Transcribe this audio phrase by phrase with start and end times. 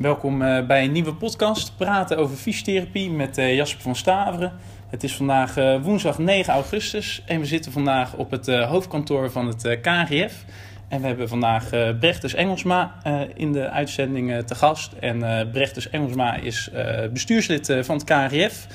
[0.00, 4.52] Welkom eh, bij een nieuwe podcast, Praten over fysiotherapie met eh, Jasper van Staveren.
[4.88, 9.46] Het is vandaag eh, woensdag 9 augustus en we zitten vandaag op het hoofdkantoor van
[9.46, 10.44] het KGF.
[10.88, 11.68] En we hebben vandaag
[11.98, 12.94] Brechtes Engelsma
[13.34, 14.92] in de uitzending te gast.
[14.92, 16.70] En Brechtes Engelsma is
[17.12, 18.66] bestuurslid van het KGF.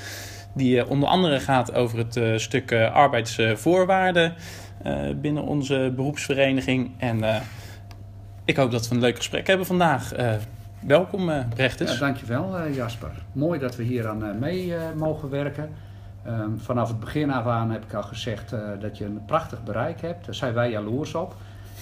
[0.53, 4.33] Die onder andere gaat over het stuk arbeidsvoorwaarden
[5.15, 6.91] binnen onze beroepsvereniging.
[6.97, 7.23] En
[8.45, 10.11] ik hoop dat we een leuk gesprek hebben vandaag.
[10.87, 11.93] Welkom Brechtes.
[11.93, 13.11] Ja, dankjewel eh, Jasper.
[13.31, 15.69] Mooi dat we hier aan eh, mee mogen werken.
[16.25, 20.01] Ehm, vanaf het begin af aan heb ik al gezegd dat je een prachtig bereik
[20.01, 20.25] hebt.
[20.25, 21.35] Daar zijn wij jaloers op.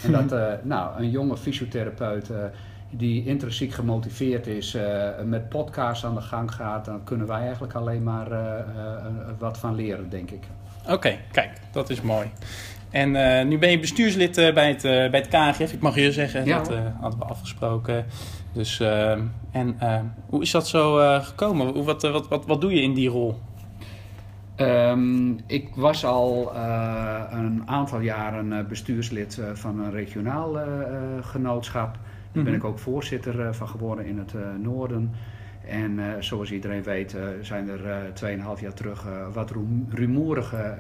[0.04, 0.36] En dat
[0.74, 2.32] nou, een jonge fysiotherapeut
[2.90, 4.78] die intrinsiek gemotiveerd is,
[5.26, 8.28] met podcasts aan de gang gaat, dan kunnen wij eigenlijk alleen maar
[9.38, 10.44] wat van leren, denk ik.
[10.90, 12.28] Oké, kijk, dat is mooi.
[12.90, 15.74] En nu ben je bestuurslid bij, het, bij het KGF.
[15.74, 18.06] Ik mag je zeggen, Ja, dat hadden we afgesproken.
[18.54, 19.12] Dus, eh,
[19.52, 20.00] en eh,
[20.30, 21.68] hoe is dat zo eh, gekomen?
[21.68, 23.40] Hoe, wat, eh, wat, wat, wat doe je in die rol?
[24.56, 30.58] Ehm, ik was al eh, een aantal jaren bestuurslid van een regionaal
[31.22, 31.94] genootschap.
[31.94, 32.62] Daar ben Mhm.
[32.62, 35.12] ik ook voorzitter van geworden in het noorden.
[35.68, 39.52] En zoals iedereen weet zijn er eh 2,5 jaar terug wat
[39.90, 40.76] rumoerige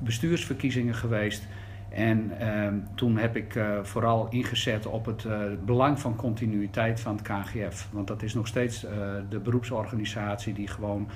[0.00, 1.46] bestuursverkiezingen geweest.
[1.88, 7.16] En ehm, toen heb ik eh, vooral ingezet op het eh, belang van continuïteit van
[7.16, 7.88] het KGF.
[7.92, 8.92] Want dat is nog steeds eh,
[9.28, 11.08] de beroepsorganisatie die gewoon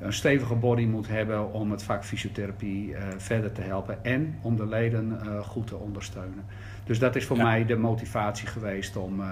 [0.00, 4.66] een stevige body moet hebben om het vak fysiotherapie verder te helpen en om de
[4.66, 6.44] leden goed te ondersteunen.
[6.84, 7.42] Dus dat is voor Ja.
[7.42, 9.22] mij de motivatie geweest om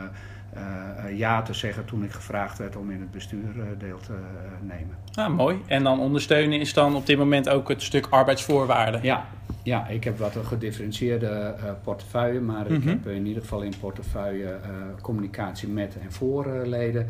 [1.14, 4.50] ja te zeggen toen ik gevraagd werd om in het bestuur eh, deel te eh,
[4.68, 4.96] nemen.
[5.14, 5.58] Ah, mooi.
[5.66, 9.02] En dan ondersteunen is dan op dit moment ook het stuk arbeidsvoorwaarden.
[9.02, 9.24] Ja,
[9.62, 12.88] ja, ik heb wat een gedifferentieerde eh, portefeuille, maar ik Mhm.
[12.88, 14.70] heb in ieder geval in portefeuille eh,
[15.02, 17.08] communicatie met en voor eh, leden.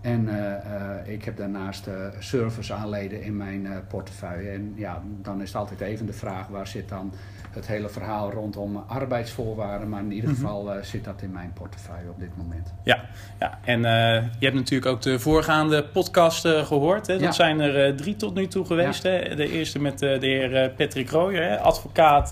[0.00, 0.54] En eh,
[1.00, 4.50] eh, ik heb daarnaast eh, service aan leden in mijn eh, portefeuille.
[4.50, 7.12] En ja, dan is het altijd even de vraag waar zit dan
[7.54, 9.88] het hele verhaal rondom arbeidsvoorwaarden.
[9.88, 10.40] Maar in ieder Mhm.
[10.40, 12.74] geval eh, zit dat in mijn portefeuille op dit moment.
[12.84, 13.04] Ja,
[13.38, 13.58] ja.
[13.64, 17.06] en eh, je hebt natuurlijk ook de voorgaande podcast eh, gehoord.
[17.06, 17.12] Hè?
[17.12, 17.32] Dat Ja.
[17.32, 19.02] zijn er drie tot nu toe geweest.
[19.02, 19.34] Hè?
[19.34, 21.58] De eerste met de heer Patrick Rooyer, hè?
[21.60, 22.30] advocaat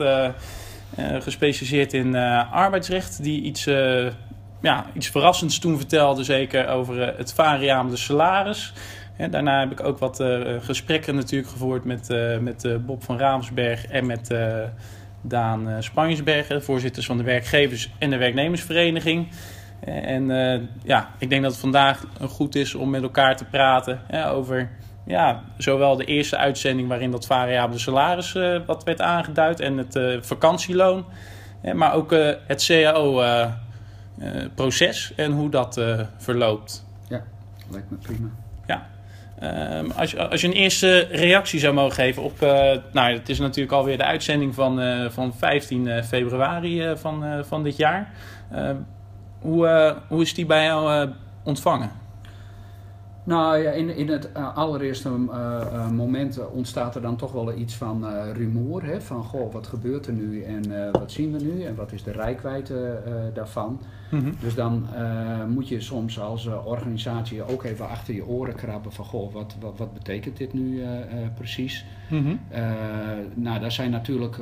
[1.20, 2.14] gespecialiseerd in
[2.52, 3.22] arbeidsrecht.
[3.22, 3.64] Die iets,
[4.60, 8.72] ja, iets verrassends toen vertelde, zeker over het variabele salaris.
[9.16, 10.24] Hè, daarna heb ik ook wat
[10.60, 12.08] gesprekken natuurlijk gevoerd met,
[12.40, 14.34] met Bob van Raamsberg en met
[15.22, 19.28] Daan eh Spanjesbergen, voorzitters van de werkgevers- en de werknemersvereniging.
[19.80, 24.00] En eh, ja, ik denk dat het vandaag goed is om met elkaar te praten
[24.06, 24.70] hè, over
[25.06, 29.96] ja, zowel de eerste uitzending waarin dat variabele salaris eh, wat werd aangeduid en het
[29.96, 31.04] eh, vakantieloon,
[31.60, 33.54] hè, maar ook eh, het CAO-proces
[35.16, 36.86] en hoe dat eh, verloopt.
[37.70, 38.28] Lijkt me prima.
[39.40, 42.42] Ehm, als, als je een eerste reactie zou mogen geven op.
[42.42, 47.24] eh, nou, het is natuurlijk alweer de uitzending van, eh, van 15 februari eh, van,
[47.24, 48.12] eh, van dit jaar.
[48.52, 48.76] Ehm,
[49.38, 51.10] hoe, hoe is die bij jou
[51.42, 51.90] ontvangen?
[53.24, 55.08] Nou ja, in, in het allereerste
[55.90, 58.84] moment ontstaat er dan toch wel iets van rumoer.
[58.84, 59.00] Hè?
[59.00, 62.12] Van goh, wat gebeurt er nu en wat zien we nu en wat is de
[62.12, 63.02] rijkwijde
[64.10, 64.34] daarvan.
[64.40, 68.92] Dus dan eh, moet je soms als eh, organisatie ook even achter je oren krabben
[68.92, 70.88] van goh, wat, wat, wat betekent dit nu eh,
[71.34, 71.84] precies.
[72.08, 72.36] Mhm.
[73.34, 74.36] Nou, dat zijn natuurlijk,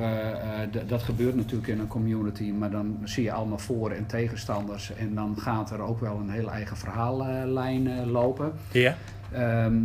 [0.86, 5.14] dat gebeurt natuurlijk in een community, maar dan zie je allemaal voor- en tegenstanders en
[5.14, 8.52] dan gaat er ook wel een heel eigen verhaallijn lopen.
[8.72, 8.96] Ja.
[9.33, 9.77] Ehm,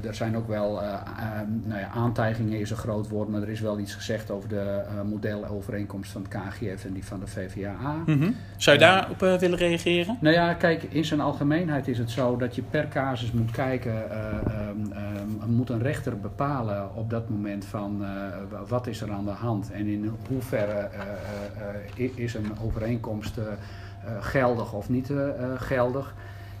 [0.00, 3.42] d- er zijn ook wel, eh, ehm, nou ja, aantijgingen is een groot woord, maar
[3.42, 7.20] er is wel iets gezegd over de eh, modelovereenkomst van het KGF en die van
[7.20, 7.94] de VVAA.
[8.06, 8.30] Mhm.
[8.56, 10.18] Zou je daarop eh, willen reageren?
[10.20, 14.10] Nou ja, kijk, in zijn algemeenheid is het zo dat je per casus moet kijken,
[14.10, 18.04] ehm, ehm, moet een rechter bepalen op dat moment van
[18.68, 20.88] wat is er aan de hand en in hoeverre
[22.14, 23.38] is een overeenkomst
[24.20, 25.16] geldig of niet eh,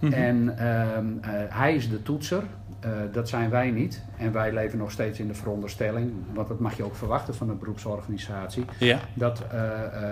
[0.00, 0.12] Mhm.
[0.12, 2.42] En ehm, eh, hij is de toetser,
[2.80, 4.02] eh, dat zijn wij niet.
[4.16, 7.48] En wij leven nog steeds in de veronderstelling, want dat mag je ook verwachten van
[7.48, 8.98] een beroepsorganisatie, Ja.
[9.14, 9.60] dat eh,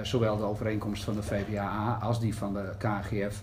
[0.03, 3.43] zowel de overeenkomst van de VVAA als die van de KGF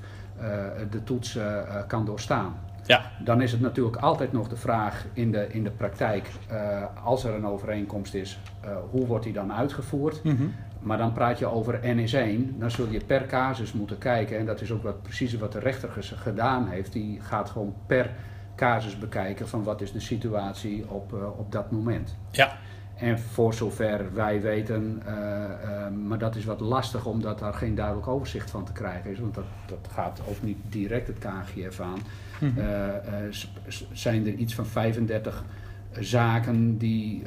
[0.89, 1.39] de toets
[1.87, 2.55] kan doorstaan.
[2.85, 3.11] Ja.
[3.19, 7.23] Dan is het natuurlijk altijd nog de vraag in de, in de praktijk, eh, als
[7.23, 10.23] er een overeenkomst is, eh, hoe wordt die dan uitgevoerd?
[10.23, 10.43] Mhm.
[10.79, 14.37] Maar dan praat je over NS1, dan zul je per casus moeten kijken.
[14.37, 16.93] En dat is ook wat, precies wat de rechter gedaan heeft.
[16.93, 18.09] Die gaat gewoon per
[18.55, 22.15] casus bekijken van wat is de situatie op, eh, op dat moment.
[22.31, 22.57] Ja.
[22.95, 28.07] En voor zover wij weten, uh, maar dat is wat lastig omdat daar geen duidelijk
[28.07, 31.99] overzicht van te krijgen is, want dat, dat gaat ook niet direct het KGF aan.
[32.39, 32.53] Mm
[33.91, 35.43] zijn er iets van 35
[35.99, 37.21] zaken die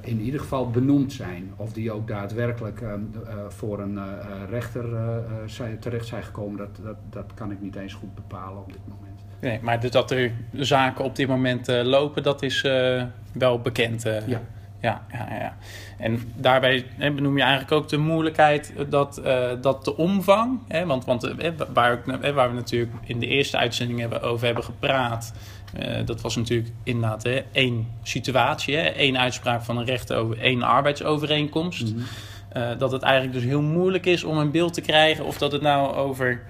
[0.00, 3.00] in ieder geval benoemd zijn, of die ook daadwerkelijk ehm,
[3.48, 3.98] voor een
[4.50, 4.84] rechter
[5.46, 8.80] zijn, terecht zijn gekomen, dat, dat, dat kan ik niet eens goed bepalen op dit
[8.88, 9.20] moment.
[9.40, 12.62] Nee, maar dus dat er zaken op dit moment lopen, dat is
[13.32, 14.02] wel bekend.
[14.02, 14.40] ja
[14.80, 15.56] ja, ja, ja.
[15.98, 20.86] En daarbij hè, benoem je eigenlijk ook de moeilijkheid dat, uh, dat de omvang, hè,
[20.86, 22.00] want, want uh, waar,
[22.34, 25.34] waar we natuurlijk in de eerste uitzending hebben, over hebben gepraat,
[26.04, 30.62] dat was natuurlijk inderdaad hè, één situatie, hè, één uitspraak van een rechter over één
[30.62, 31.94] arbeidsovereenkomst.
[31.94, 32.04] Mm
[32.52, 32.78] -hmm.
[32.78, 35.62] dat het eigenlijk dus heel moeilijk is om een beeld te krijgen of dat het
[35.62, 36.42] nou over,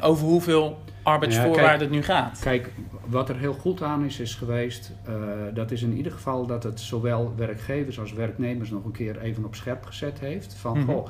[0.00, 2.40] over hoeveel arbeidsvoorwaarden het nu gaat.
[2.42, 2.72] Kijk,
[3.10, 5.14] wat er heel goed aan is, is geweest, uh,
[5.54, 9.44] dat is in ieder geval dat het zowel werkgevers als werknemers nog een keer even
[9.44, 10.54] op scherp gezet heeft.
[10.54, 10.94] Van, mm -hmm.
[10.94, 11.08] goh,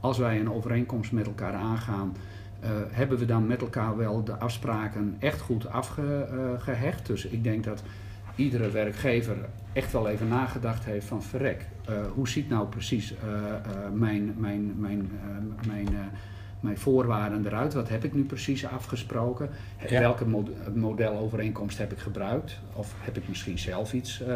[0.00, 2.16] als wij een overeenkomst met elkaar aangaan,
[2.64, 7.00] uh, hebben we dan met elkaar wel de afspraken echt goed afgehecht.
[7.00, 7.82] Uh, dus ik denk dat
[8.34, 9.36] iedere werkgever
[9.72, 11.66] echt wel even nagedacht heeft van verrek,
[12.14, 13.14] hoe ziet nou precies
[13.92, 15.10] mijn, mijn, mijn,
[15.66, 15.88] mijn
[16.62, 17.74] mijn voorwaarden eruit.
[17.74, 19.50] Wat heb ik nu precies afgesproken?
[19.88, 20.00] Ja.
[20.00, 22.58] Welke mod modelovereenkomst heb ik gebruikt?
[22.72, 24.34] Of heb ik misschien zelf iets uh, uh,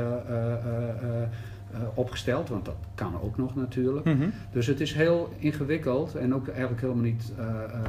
[1.72, 2.48] uh, opgesteld?
[2.48, 4.04] Want dat kan ook nog natuurlijk.
[4.04, 4.32] Mm -hmm.
[4.52, 7.32] Dus het is heel ingewikkeld en ook eigenlijk helemaal niet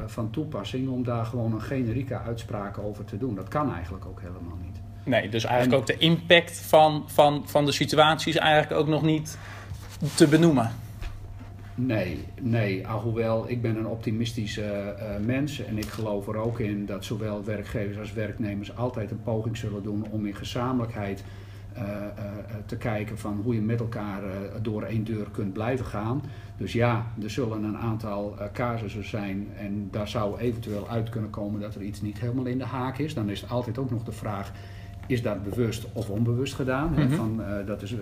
[0.06, 3.34] van toepassing om daar gewoon een generieke uitspraak over te doen.
[3.34, 4.80] Dat kan eigenlijk ook helemaal niet.
[5.04, 8.88] Nee, dus eigenlijk en, ook de impact van, van, van de situatie is eigenlijk ook
[8.88, 9.38] nog niet
[10.14, 10.72] te benoemen.
[11.78, 12.86] Nee, nee.
[12.86, 17.44] Alhoewel, ik ben een optimistische uh, mens en ik geloof er ook in dat zowel
[17.44, 21.24] werkgevers als werknemers altijd een poging zullen doen om in gezamenlijkheid
[21.76, 21.82] uh,
[22.66, 24.22] te kijken van hoe je met elkaar
[24.62, 26.22] door één deur kunt blijven gaan.
[26.56, 31.60] Dus ja, er zullen een aantal casussen zijn en daar zou eventueel uit kunnen komen
[31.60, 33.14] dat er iets niet helemaal in de haak is.
[33.14, 34.52] Dan is het altijd ook nog de vraag,
[35.06, 36.90] is dat bewust of onbewust gedaan?
[36.90, 37.10] Mm -hmm.
[37.10, 37.94] van, dat is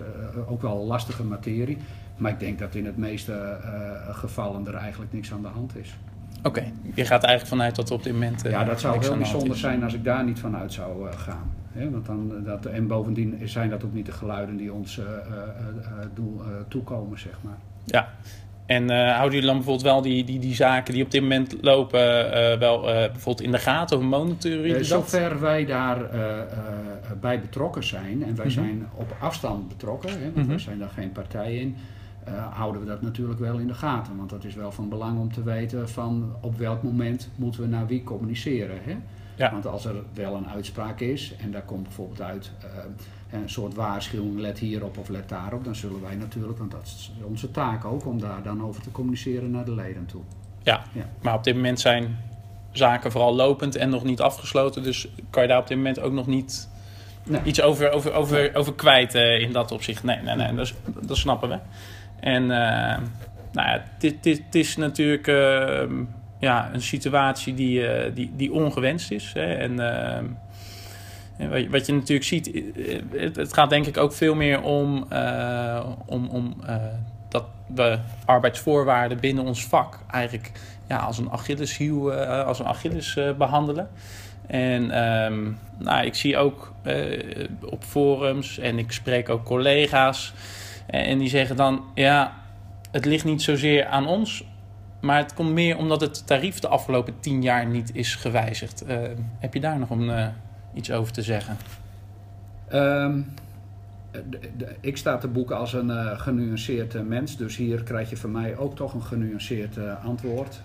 [0.47, 1.77] ook wel lastige materie.
[2.17, 5.75] Maar ik denk dat in het meeste uh, gevallen er eigenlijk niks aan de hand
[5.75, 5.97] is.
[6.37, 6.73] Oké, okay.
[6.93, 8.45] je gaat eigenlijk vanuit dat op dit moment.
[8.45, 11.51] Uh, ja, dat zou heel bijzonder zijn als ik daar niet vanuit zou uh, gaan.
[11.71, 15.01] He, want dan, dat, en bovendien zijn dat ook niet de geluiden die ons
[16.13, 17.57] doel, toekomen, zeg maar.
[17.85, 18.09] Ja,
[18.65, 21.99] en houden jullie dan bijvoorbeeld wel die, die, die zaken die op dit moment lopen,
[22.59, 25.97] wel bijvoorbeeld in de gaten of monitoren jullie Zover wij daar
[27.21, 28.51] bij betrokken zijn, en wij mm -hmm.
[28.51, 30.47] zijn op afstand betrokken, hè, want mm -hmm.
[30.47, 31.75] wij zijn daar geen partij in
[32.27, 34.17] uh, houden we dat natuurlijk wel in de gaten.
[34.17, 37.67] Want dat is wel van belang om te weten van op welk moment moeten we
[37.67, 38.77] naar wie communiceren.
[38.83, 38.97] Hè?
[39.35, 39.51] Ja.
[39.51, 43.73] Want als er wel een uitspraak is en daar komt bijvoorbeeld uit uh, een soort
[43.73, 47.85] waarschuwing, let hierop of let daarop, dan zullen wij natuurlijk, want dat is onze taak
[47.85, 50.21] ook, om daar dan over te communiceren naar de leden toe.
[50.63, 51.09] Ja, ja.
[51.21, 52.17] maar op dit moment zijn
[52.71, 56.13] zaken vooral lopend en nog niet afgesloten, dus kan je daar op dit moment ook
[56.13, 56.69] nog niet
[57.23, 57.41] nee.
[57.43, 60.03] iets over, over, over, over kwijt uh, in dat opzicht.
[60.03, 61.59] Nee, nee, nee, dat, dat snappen we.
[62.19, 62.49] En uh,
[63.51, 65.81] nou ja, dit, dit, dit, is natuurlijk uh,
[66.39, 69.31] ja, een situatie die, uh, die, die ongewenst is.
[69.33, 69.53] Hè?
[69.53, 69.79] En,
[71.37, 72.63] en wat je natuurlijk ziet,
[73.11, 75.07] het, het, gaat denk ik ook veel meer om,
[76.05, 76.55] om, om
[77.29, 80.51] dat we arbeidsvoorwaarden binnen ons vak eigenlijk
[80.87, 83.89] ja, als een Achilleshiel, als een Achilles behandelen.
[84.47, 86.73] En um, nou, ik zie ook
[87.61, 90.33] op forums en ik spreek ook collega's
[90.87, 92.33] en die zeggen dan, ja,
[92.91, 94.45] het ligt niet zozeer aan ons,
[95.01, 98.83] maar het komt meer omdat het tarief de afgelopen tien jaar niet is gewijzigd.
[98.87, 98.97] Uh,
[99.39, 100.27] heb je daar nog een, uh,
[100.73, 101.57] iets over te zeggen?
[102.67, 103.23] De,
[104.79, 108.57] ik sta te boeken als een uh, genuanceerd mens, dus hier krijg je van mij
[108.57, 110.61] ook toch een genuanceerd antwoord.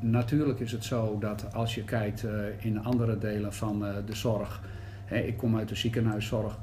[0.00, 2.24] natuurlijk is het zo dat als je kijkt
[2.58, 4.60] in andere delen van de zorg,
[5.04, 6.58] hè, ik kom uit de ziekenhuiszorg,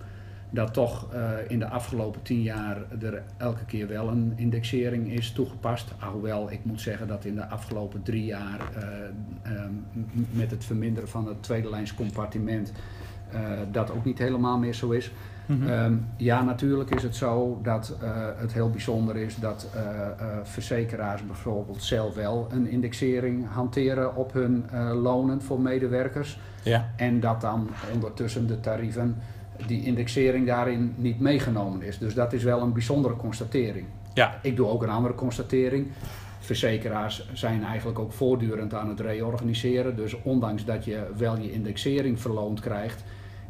[0.49, 5.31] dat toch uh, in de afgelopen tien jaar er elke keer wel een indexering is
[5.31, 5.93] toegepast.
[5.99, 9.85] Alhoewel ik moet zeggen dat in de afgelopen drie jaar uh, um,
[10.31, 12.71] met het verminderen van het tweede lijns compartiment
[13.33, 13.39] uh,
[13.71, 15.11] dat ook niet helemaal meer zo is.
[15.45, 15.69] Mm -hmm.
[15.69, 17.97] um, ja, natuurlijk is het zo dat
[18.37, 19.69] het heel bijzonder is dat
[20.43, 24.65] verzekeraars bijvoorbeeld zelf wel een indexering hanteren op hun
[25.01, 26.39] lonen voor medewerkers.
[26.63, 26.89] Ja.
[26.95, 29.15] En dat dan ondertussen de tarieven
[29.65, 31.97] die indexering daarin niet meegenomen is.
[31.97, 33.85] Dus dat is wel een bijzondere constatering.
[34.13, 34.39] Ja.
[34.41, 35.87] Ik doe ook een andere constatering.
[36.39, 39.95] Verzekeraars zijn eigenlijk ook voortdurend aan het reorganiseren.
[39.95, 43.03] Dus ondanks dat je wel je indexering verloond krijgt,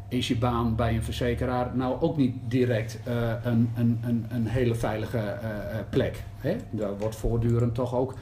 [0.08, 4.46] is je baan bij een verzekeraar nou ook niet direct uh, een, een, een, een,
[4.46, 6.22] hele veilige uh, plek.
[6.38, 6.56] Hè?
[6.70, 8.14] Daar wordt voortdurend toch ook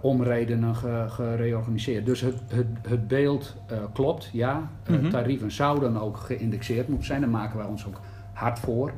[0.00, 2.06] omredenen ge, gereorganiseerd.
[2.06, 3.56] Dus het, het, het beeld
[3.92, 4.70] klopt, ja.
[4.88, 7.20] Mm tarieven zouden ook geïndexeerd moeten zijn.
[7.20, 8.00] Daar maken wij ons ook
[8.32, 8.92] hard voor.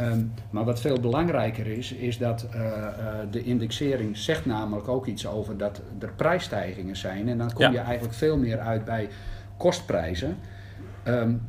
[0.00, 2.68] Um, maar wat veel belangrijker is, is dat uh, uh,
[3.30, 7.28] de indexering zegt namelijk ook iets over dat er prijsstijgingen zijn.
[7.28, 7.70] En dan kom ja.
[7.70, 9.08] je eigenlijk veel meer uit bij
[9.56, 10.36] kostprijzen.
[11.04, 11.40] Um,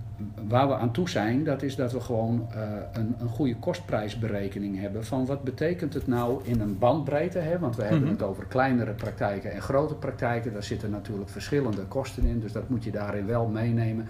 [0.48, 2.62] waar we aan toe zijn, dat is dat we gewoon uh,
[2.94, 7.40] een, een goede kostprijsberekening hebben van wat betekent het nou in een bandbreedte.
[7.40, 7.60] Hè?
[7.60, 8.16] Want we hebben mm -hmm.
[8.16, 10.54] het over kleinere praktijken en grote praktijken.
[10.54, 14.08] Daar zitten natuurlijk verschillende kosten in, dus dat moet je daarin wel meenemen.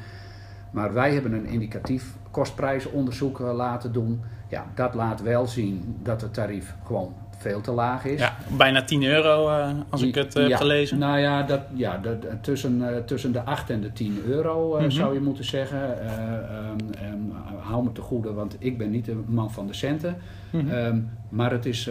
[0.72, 4.22] Maar wij hebben een indicatief kostprijsonderzoek laten doen.
[4.48, 8.20] Ja, dat laat wel zien dat het tarief gewoon veel te laag is.
[8.20, 10.98] Ja, bijna 10 euro uh, als ik het heb ja, gelezen.
[10.98, 14.80] Nou ja, dat, ja dat, tussen, uh, tussen de 8 en de 10 euro mm
[14.80, 14.92] -hmm.
[14.92, 15.80] zou je moeten zeggen.
[15.80, 20.18] Um, um, hou me te goede, want ik ben niet de man van de centen.
[20.50, 20.72] Mm -hmm.
[20.72, 21.90] um, maar het is,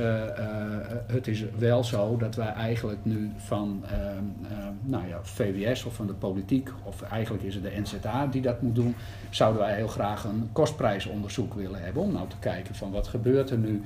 [1.07, 3.85] het is wel zo dat wij eigenlijk nu van
[4.83, 8.63] nou ja, VWS of van de politiek, of eigenlijk is het de NZA die dat
[8.63, 8.95] moet doen,
[9.31, 12.03] zouden wij heel graag een kostprijsonderzoek willen hebben.
[12.03, 13.83] Om nou te kijken van wat gebeurt er nu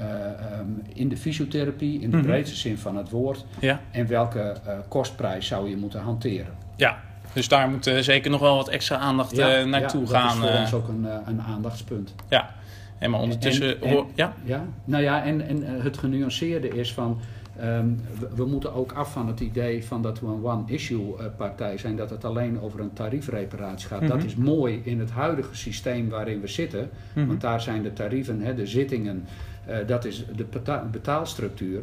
[0.00, 2.22] um, in de fysiotherapie, in de mm -hmm.
[2.22, 3.44] breedste zin van het woord.
[3.58, 3.80] Ja.
[3.90, 6.54] En welke uh, kostprijs zou je moeten hanteren?
[6.76, 6.98] Ja,
[7.32, 10.40] dus daar moet uh, zeker nog wel wat extra aandacht ja, naartoe ja, gaan.
[10.40, 12.14] Dat is voor ons ook een, een aandachtspunt.
[12.28, 12.50] Ja,
[12.98, 13.82] en maar ondertussen...
[13.82, 14.34] En, en, ja?
[14.44, 14.64] ja?
[14.84, 17.20] Nou ja, en, en het genuanceerde is van...
[17.62, 21.78] Um, we, we, moeten ook af van het idee van dat we een one-issue partij
[21.78, 24.08] zijn, dat het alleen over een tariefreparatie gaat.
[24.08, 28.40] Dat is mooi in het huidige systeem waarin we zitten, want daar zijn de tarieven,
[28.40, 29.26] hè, de zittingen,
[29.86, 31.82] dat is de beta betaalstructuur.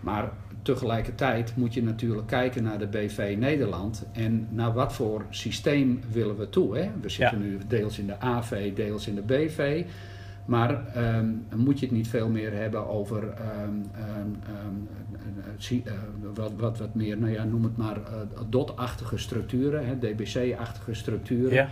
[0.00, 0.30] Maar
[0.62, 6.38] tegelijkertijd moet je natuurlijk kijken naar de BV Nederland en naar wat voor systeem willen
[6.38, 6.78] we toe.
[6.78, 6.90] Hè?
[7.00, 7.44] We zitten ja.
[7.44, 9.84] nu deels in de AV, deels in de BV.
[10.44, 13.84] Maar um, moet je het niet veel meer hebben over um,
[14.66, 14.88] um,
[15.70, 15.92] uh,
[16.34, 21.52] wat, wat, wat meer, nou ja, noem het maar, uh, DOT-achtige structuren, DBC-achtige structuren.
[21.52, 21.68] Ja.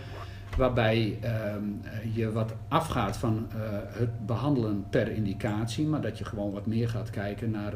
[0.57, 1.19] Waarbij
[2.13, 6.89] je wat afgaat van uh, het behandelen per indicatie, maar dat je gewoon wat meer
[6.89, 7.73] gaat kijken naar,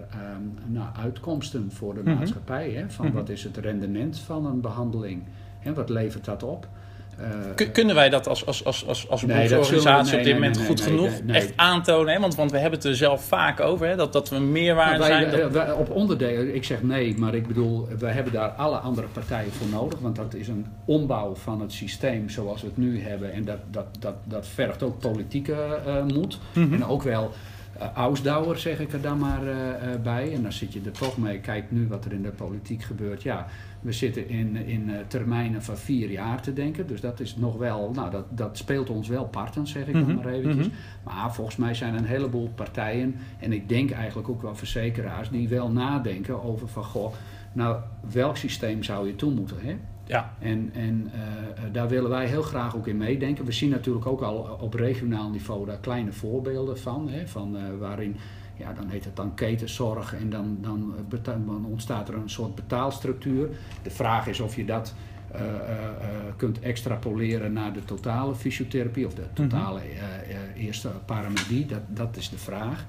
[0.67, 2.15] naar uitkomsten voor de mm -hmm.
[2.15, 2.71] maatschappij.
[2.71, 2.89] Hè?
[2.89, 3.19] Van mm -hmm.
[3.19, 5.23] wat is het rendement van een behandeling
[5.63, 6.67] en wat levert dat op?
[7.57, 10.81] Uh, Kunnen wij dat als, als, als, als, als nee, organisatie op dit moment goed
[10.81, 12.13] genoeg echt aantonen?
[12.13, 12.19] Hè?
[12.19, 13.95] Want, want we hebben het er zelf vaak over, hè?
[13.95, 15.41] Dat, dat we meerwaarde nou, zijn.
[15.41, 15.51] Dat...
[15.51, 19.51] Wij, op onderdelen, ik zeg nee, maar ik bedoel, we hebben daar alle andere partijen
[19.51, 19.99] voor nodig.
[19.99, 23.33] Want dat is een ombouw van het systeem zoals we het nu hebben.
[23.33, 26.39] En dat, dat, dat, dat vergt ook politieke uh, moed.
[26.53, 26.73] Mm -hmm.
[26.73, 27.31] En ook wel
[27.77, 29.55] uh, ausdauer, zeg ik er dan maar uh,
[30.03, 30.33] bij.
[30.33, 31.39] En dan zit je er toch mee.
[31.39, 33.23] Kijk nu wat er in de politiek gebeurt.
[33.23, 33.47] Ja,
[33.81, 36.87] we zitten in, in termijnen van vier jaar te denken.
[36.87, 40.03] Dus dat is nog wel, nou dat, dat speelt ons wel parten, zeg ik mm
[40.03, 40.15] -hmm.
[40.15, 40.67] dan maar eventjes.
[40.67, 40.73] Mm
[41.03, 41.13] -hmm.
[41.13, 43.15] Maar volgens mij zijn er een heleboel partijen.
[43.39, 47.13] En ik denk eigenlijk ook wel verzekeraars die wel nadenken over van goh,
[47.53, 47.77] nou
[48.11, 49.57] welk systeem zou je toe moeten.
[49.59, 49.77] Hè?
[50.05, 50.33] Ja.
[50.39, 53.45] En, en uh, daar willen wij heel graag ook in meedenken.
[53.45, 57.09] We zien natuurlijk ook al op regionaal niveau daar kleine voorbeelden van.
[57.09, 58.15] Hè, van uh, waarin,
[58.55, 60.93] ja, dan heet het dan ketenzorg en dan, dan,
[61.23, 63.49] dan, ontstaat er een soort betaalstructuur.
[63.83, 64.93] De vraag is of je dat
[65.35, 65.41] uh,
[66.35, 70.65] kunt extrapoleren naar de totale fysiotherapie of de totale mm -hmm.
[70.65, 71.65] eerste paramedie.
[71.65, 72.85] Dat, dat is de vraag.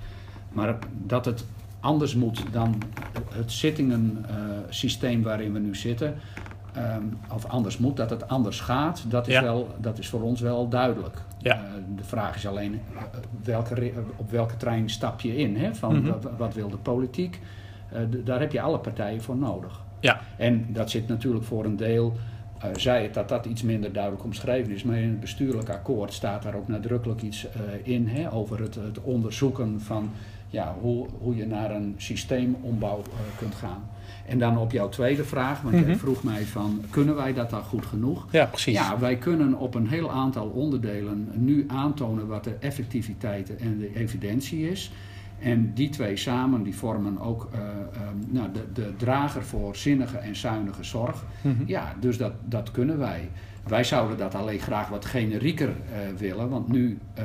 [0.53, 1.45] Maar dat het
[1.81, 2.83] anders moet dan
[3.31, 4.25] het zittingen
[4.69, 6.15] systeem waarin we nu zitten
[6.77, 9.43] um, of anders moet, dat het anders gaat, dat is, ja.
[9.43, 11.23] wel, dat is voor ons wel duidelijk.
[11.39, 11.57] Ja.
[11.57, 13.03] Uh, de vraag is alleen uh,
[13.43, 15.57] welke, op welke trein stap je in?
[15.57, 15.75] Hè?
[15.75, 16.11] Van, mm -hmm.
[16.11, 17.41] wat, wat, wil de politiek?
[17.93, 19.81] Uh, daar heb je alle partijen voor nodig.
[20.01, 20.21] Ja.
[20.37, 22.17] En dat zit natuurlijk voor een deel,
[22.77, 26.43] zij het dat dat iets minder duidelijk omschreven is, maar in het bestuurlijk akkoord staat
[26.43, 27.47] daar ook nadrukkelijk iets
[27.83, 30.11] in hè, over het, het, onderzoeken van
[30.53, 33.03] ja, hoe, hoe je naar een systeemombouw
[33.39, 33.83] kunt gaan.
[34.27, 35.89] En dan op jouw tweede vraag, want mm -hmm.
[35.89, 38.27] jij vroeg mij van, kunnen wij dat dan goed genoeg?
[38.31, 38.75] Ja, precies.
[38.75, 43.95] Ja, wij kunnen op een heel aantal onderdelen nu aantonen wat de effectiviteit en de
[43.95, 44.93] evidentie is.
[45.39, 50.19] En die twee samen die vormen ook uh, um, nou, de, de drager voor zinnige
[50.19, 51.25] en zuinige zorg.
[51.43, 51.67] Mm -hmm.
[51.67, 53.29] Ja, dus dat, dat kunnen wij.
[53.69, 57.25] Wij zouden dat alleen graag wat generieker uh, willen, want nu uh,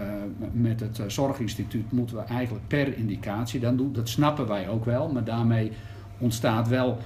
[0.51, 3.94] met het Zorginstituut moeten we eigenlijk per indicatie dan doen.
[3.94, 5.72] Dat snappen wij ook wel, maar daarmee
[6.17, 6.98] ontstaat wel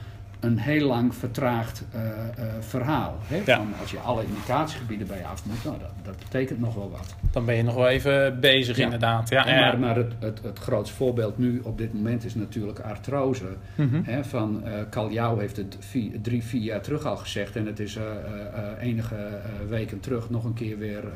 [0.42, 3.18] een heel lang vertraagd uh, uh, verhaal.
[3.22, 3.42] Hè?
[3.46, 3.58] Ja.
[3.58, 6.92] Van als je alle indicatiegebieden bij je af moet, nou, dat, dat betekent nog wel
[6.92, 7.16] wat.
[7.32, 8.84] Dan ben je nog wel even bezig Ja.
[8.84, 9.30] inderdaad.
[9.30, 9.62] Ja, En ja.
[9.62, 13.46] Maar, maar het, het, het grootste voorbeeld nu op dit moment is natuurlijk artrose.
[13.76, 14.02] Mhm.
[14.04, 17.56] Hè, van eh Caljou heeft het vier, drie, vier jaar terug al gezegd.
[17.56, 19.32] En het is eh, eh, eh, enige eh,
[19.70, 21.08] weken terug nog een keer weer eh, eh,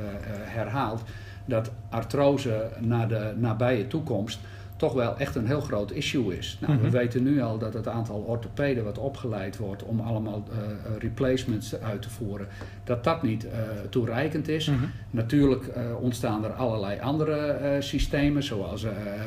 [0.44, 1.04] herhaald.
[1.46, 4.40] Dat artrose naar de nabije toekomst
[4.76, 6.58] toch wel echt een heel groot issue is.
[6.62, 6.84] Nou, Mhm.
[6.84, 10.72] We weten nu al dat het aantal orthopeden wat opgeleid wordt om allemaal eh, eh,
[11.00, 12.48] replacements uit te voeren,
[12.84, 14.68] dat dat niet eh, toereikend is.
[14.70, 14.80] Mhm.
[15.10, 15.64] Natuurlijk
[16.00, 18.86] ontstaan er allerlei andere systemen, zoals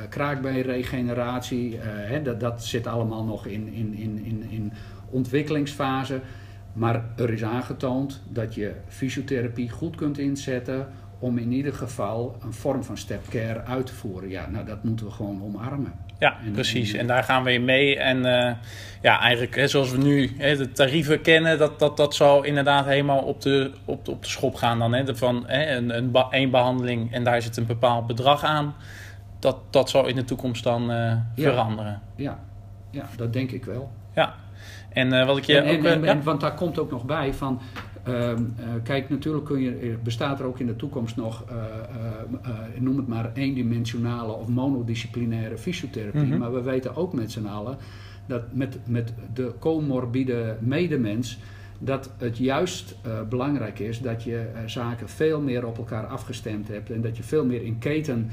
[0.08, 1.78] kraakbeenregeneratie.
[1.80, 4.72] hè, dat, dat zit allemaal nog in, in, in, in, in
[5.10, 6.20] ontwikkelingsfase.
[6.72, 10.86] Maar er is aangetoond dat je fysiotherapie goed kunt inzetten
[11.18, 14.28] om in ieder geval een vorm van step care uit te voeren.
[14.28, 15.92] Ja, nou dat moeten we gewoon omarmen.
[16.18, 16.92] Ja, En- precies.
[16.92, 17.98] en- daar gaan we in mee.
[17.98, 18.54] En eh,
[19.02, 22.84] ja, eigenlijk hè, zoals we nu hè, de tarieven kennen, dat, dat, dat zal inderdaad
[22.84, 24.92] helemaal op de, op de, op de schop gaan dan.
[24.92, 25.02] Hè.
[25.04, 28.74] De Van hè, een, een één behandeling en daar zit een bepaald bedrag aan.
[29.38, 32.00] Dat, dat zal in de toekomst dan eh, veranderen.
[32.16, 32.38] Ja,
[32.90, 33.90] ja, dat denk ik wel.
[34.14, 34.34] Ja.
[34.88, 35.84] En eh, wat ik je en, ook...
[35.84, 36.10] en- en- ja?
[36.10, 37.60] en- want daar komt ook nog bij van.
[38.08, 41.56] Ehm, eh, kijk, natuurlijk kun je, er bestaat er ook in de toekomst nog, eh,
[41.56, 41.64] eh,
[42.42, 46.20] eh, noem het maar, eendimensionale of monodisciplinaire fysiotherapie.
[46.20, 46.38] Mhm.
[46.38, 47.76] Maar we weten ook met z'n allen
[48.28, 51.38] dat met, met de comorbide medemens.
[51.78, 56.68] Dat het juist eh, belangrijk is dat je eh, zaken veel meer op elkaar afgestemd
[56.68, 56.90] hebt.
[56.90, 58.30] En dat je veel meer in keten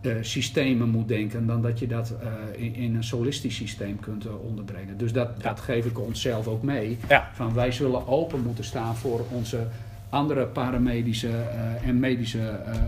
[0.00, 4.26] eh, systemen moet denken dan dat je dat eh, in, in een solistisch systeem kunt
[4.26, 4.98] eh, onderbrengen.
[4.98, 5.42] Dus dat, Ja.
[5.48, 6.98] dat geef ik onszelf ook mee.
[7.08, 7.30] Ja.
[7.34, 9.66] Van wij zullen open moeten staan voor onze
[10.10, 12.78] andere paramedische eh, en medische eh, eh,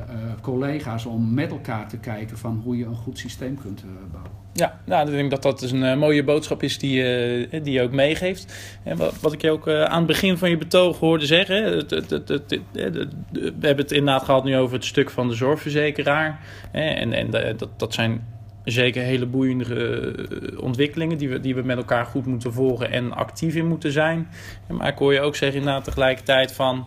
[0.40, 4.32] collega's om met elkaar te kijken van hoe je een goed systeem kunt bouwen.
[4.54, 7.02] Ja, nou, ik denk dat dat dus een mooie boodschap is die,
[7.62, 8.78] die je ook meegeeft.
[8.82, 11.64] En wat, ik je ook aan het begin van je betoog hoorde zeggen.
[11.64, 16.40] Het, het, het, we hebben het inderdaad gehad nu over het stuk van de zorgverzekeraar.
[16.72, 18.24] En, en dat, dat zijn
[18.64, 23.12] zeker hele boeiende eh, ontwikkelingen die we, die we met elkaar goed moeten volgen en
[23.12, 24.28] actief in moeten zijn.
[24.68, 26.86] Maar ik hoor je ook zeggen inderdaad tegelijkertijd van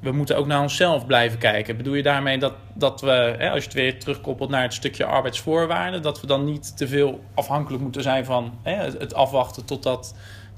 [0.00, 1.76] we moeten ook naar onszelf blijven kijken.
[1.76, 5.04] Bedoel je daarmee dat, dat we, hè, als je het weer terugkoppelt naar het stukje
[5.04, 10.16] arbeidsvoorwaarden, dat we dan niet te veel afhankelijk moeten zijn van hè, het afwachten totdat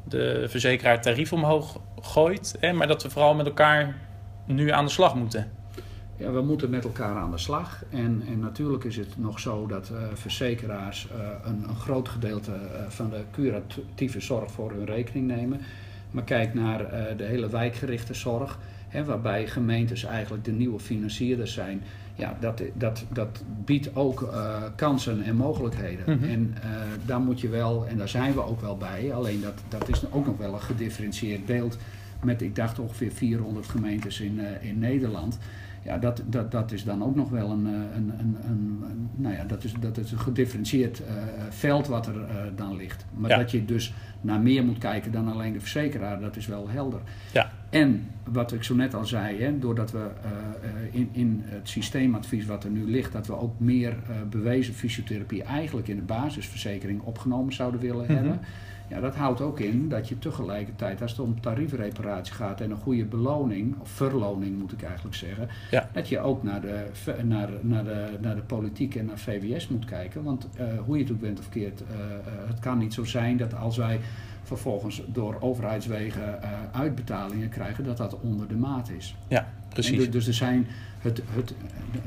[0.09, 3.97] de verzekeraar tarief omhoog gooit, hè, maar dat we vooral met elkaar
[4.47, 5.51] nu aan de slag moeten.
[6.25, 7.85] Ja, we moeten met elkaar aan de slag.
[7.91, 12.53] En, en natuurlijk is het nog zo dat eh, verzekeraars eh, een, een groot gedeelte
[12.53, 15.61] eh, van de curatieve zorg voor hun rekening nemen.
[16.11, 18.59] Maar kijk naar de hele wijkgerichte zorg,
[18.89, 21.83] hè, waarbij gemeentes eigenlijk de nieuwe financierders zijn.
[22.15, 24.29] Ja, dat, dat, dat biedt ook
[24.77, 26.19] kansen en mogelijkheden.
[26.19, 26.31] Mhm.
[26.31, 26.55] En
[27.07, 30.13] daar moet je wel, en daar zijn we ook wel bij, alleen dat, dat is
[30.13, 31.79] ook nog wel een gedifferentieerd beeld
[32.23, 35.39] met, ik dacht, ongeveer 400 gemeentes in, in Nederland.
[35.85, 39.09] Ja, dat, dat, dat is dan ook nog wel een, eh, een, een, een, een-
[39.17, 41.13] nou ja, dat is, dat is een gedifferentieerd eh,
[41.51, 43.07] veld wat er eh, dan ligt.
[43.17, 43.37] Maar Ja.
[43.39, 47.01] dat je dus naar meer moet kijken dan alleen de verzekeraar, dat is wel helder.
[47.33, 47.51] Ja.
[47.71, 50.11] En wat ik zo net al zei, hè, doordat we
[50.91, 53.95] in, in het systeemadvies wat er nu ligt, dat we ook meer
[54.31, 58.15] bewezen fysiotherapie eigenlijk in de basisverzekering opgenomen zouden willen Mhm.
[58.15, 58.41] hebben.
[58.89, 62.77] Ja, dat houdt ook in dat je tegelijkertijd, als het om tariefreparatie gaat en een
[62.77, 65.89] goede beloning, of verloning moet ik eigenlijk zeggen, Ja.
[65.93, 66.87] dat je ook naar de,
[67.23, 70.23] naar, naar, de, naar de politiek en naar VWS moet kijken.
[70.23, 73.05] Want eh, hoe je het ook bent of keert, eh, eh, het kan niet zo
[73.05, 74.01] zijn dat als wij
[74.43, 76.39] vervolgens door overheidswegen
[76.73, 79.17] uitbetalingen krijgen, dat dat onder de maat is.
[79.29, 79.97] Ja, precies.
[79.99, 80.67] dus, dus er zijn
[81.01, 81.23] het.
[81.31, 81.55] het,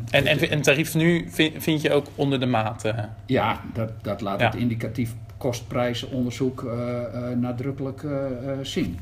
[0.10, 2.84] En, en, en tarief nu vind, vind je ook onder de maat.
[2.86, 2.98] eh.
[3.26, 4.46] ja, dat, dat laat Ja.
[4.46, 9.00] het indicatief kostprijzenonderzoek eh, eh, nadrukkelijk eh, eh, zien.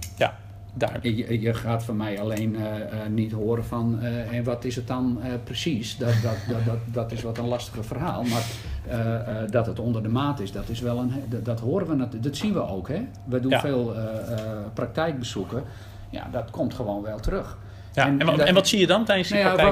[0.73, 0.99] daar.
[1.01, 4.75] Je, je gaat van mij alleen eh, eh, niet horen van eh, en wat is
[4.75, 5.97] het dan eh, precies.
[5.97, 8.23] Dat, dat, dat, dat, dat is wat een lastiger verhaal.
[8.23, 8.43] Maar
[8.87, 11.87] eh, eh, dat het onder de maat is, dat, is wel een, dat, dat horen
[11.87, 12.23] we natuurlijk.
[12.23, 12.87] Dat zien we ook.
[12.87, 13.01] Hè?
[13.25, 13.59] We doen Ja.
[13.59, 14.39] veel eh, eh,
[14.73, 15.63] praktijkbezoeken.
[16.09, 17.57] Ja, dat komt gewoon wel terug.
[17.95, 18.05] Ja.
[18.05, 19.63] En, en wat- dat- en wat zie je dan tijdens die Nou ja,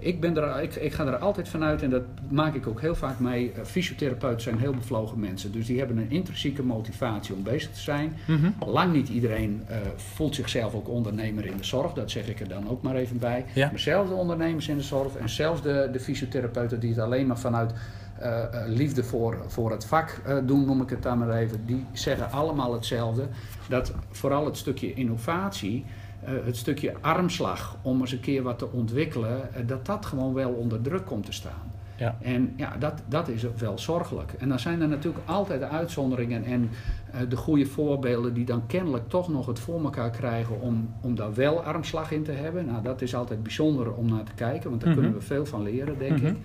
[0.00, 2.94] ik, ben er, ik, ik ga er altijd vanuit, en dat maak ik ook heel
[2.94, 3.52] vaak mee.
[3.52, 5.52] eh, Fysiotherapeuten zijn heel bevlogen mensen.
[5.52, 8.16] Dus die hebben een intrinsieke motivatie om bezig te zijn.
[8.26, 8.50] Mhm.
[8.66, 11.92] Lang niet iedereen eh, voelt zichzelf ook ondernemer in de zorg.
[11.92, 13.44] Dat zeg ik er dan ook maar even bij.
[13.54, 13.68] Ja.
[13.70, 17.26] Maar zelfs de ondernemers in de zorg en zelfs de, de fysiotherapeuten die het alleen
[17.26, 17.72] maar vanuit
[18.18, 21.60] eh, liefde voor, voor het vak doen, noem ik het dan maar even.
[21.66, 23.22] Die zeggen allemaal hetzelfde.
[23.68, 25.84] Dat vooral het stukje innovatie,
[26.24, 30.50] het stukje armslag om eens een keer wat te ontwikkelen, eh, dat dat gewoon wel
[30.52, 31.68] onder druk komt te staan.
[31.96, 32.16] Ja.
[32.22, 34.32] En ja, dat, dat is wel zorgelijk.
[34.32, 36.70] En dan zijn er natuurlijk altijd de uitzonderingen en
[37.14, 41.14] uh, de goede voorbeelden die dan kennelijk toch nog het voor elkaar krijgen om, om
[41.14, 42.66] daar wel armslag in te hebben.
[42.66, 45.00] Nou, dat is altijd bijzonder om naar te kijken, want daar Mhm.
[45.00, 46.26] kunnen we veel van leren, denk Mhm.
[46.26, 46.36] ik.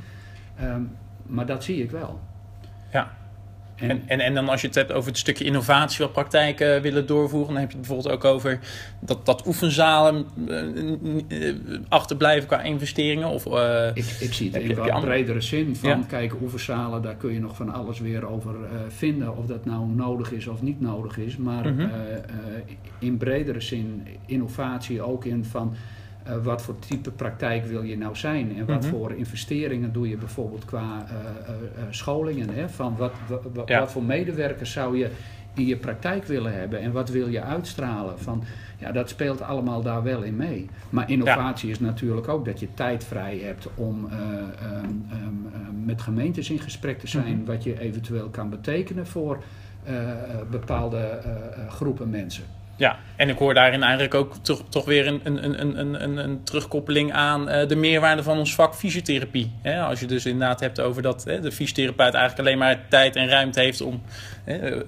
[0.55, 0.81] Ehm,
[1.25, 2.19] maar dat zie ik wel.
[2.91, 3.11] Ja.
[3.75, 7.07] En, en, en dan als je het hebt over het stukje innovatie wat praktijken willen
[7.07, 8.59] doorvoeren, dan heb je het bijvoorbeeld ook over
[8.99, 11.55] dat, dat oefenzalen eh, eh,
[11.89, 13.27] achterblijven qua investeringen.
[13.27, 15.99] Of, eh, Ik, ik zie het in andere- bredere zin van, Ja.
[16.07, 19.87] kijk, oefenzalen, daar kun je nog van alles weer over eh, vinden, of dat nou
[19.87, 21.37] nodig is of niet nodig is.
[21.37, 21.79] Maar Mhm.
[21.79, 22.21] eh, eh,
[22.99, 25.73] in bredere zin, innovatie ook in van,
[26.25, 28.89] eh, wat voor type praktijk wil je nou zijn en wat Mhm.
[28.89, 31.15] voor investeringen doe je bijvoorbeeld qua eh,
[31.53, 31.55] eh,
[31.89, 32.49] scholingen.
[32.49, 32.69] Hè?
[32.69, 33.79] Van wat, wat, wat, Ja.
[33.79, 35.09] wat voor medewerkers zou je
[35.53, 38.19] in je praktijk willen hebben en wat wil je uitstralen.
[38.19, 38.43] Van,
[38.77, 40.69] ja, dat speelt allemaal daar wel in mee.
[40.89, 45.85] Maar innovatie is natuurlijk ook dat je tijd vrij hebt om eh, ehm, ehm, ehm,
[45.85, 47.45] met gemeentes in gesprek te zijn, Mhm.
[47.45, 49.43] wat je eventueel kan betekenen voor
[50.49, 51.19] bepaalde
[51.69, 52.43] groepen mensen.
[52.77, 56.43] Ja, en ik hoor daarin eigenlijk ook toch, toch weer een, een, een, een, een,
[56.43, 59.51] terugkoppeling aan eh, de meerwaarde van ons vak fysiotherapie.
[59.87, 63.59] Als je dus inderdaad hebt over dat de fysiotherapeut eigenlijk alleen maar tijd en ruimte
[63.59, 64.01] heeft om
[64.43, 64.81] hè, eh,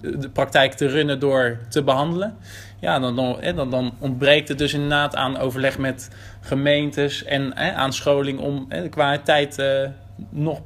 [0.00, 2.36] de praktijk te runnen door te behandelen.
[2.80, 8.38] Ja, dan, dan, dan, ontbreekt het dus inderdaad aan overleg met gemeentes en aan scholing
[8.38, 9.88] om de kwaliteit eh,
[10.30, 10.60] nog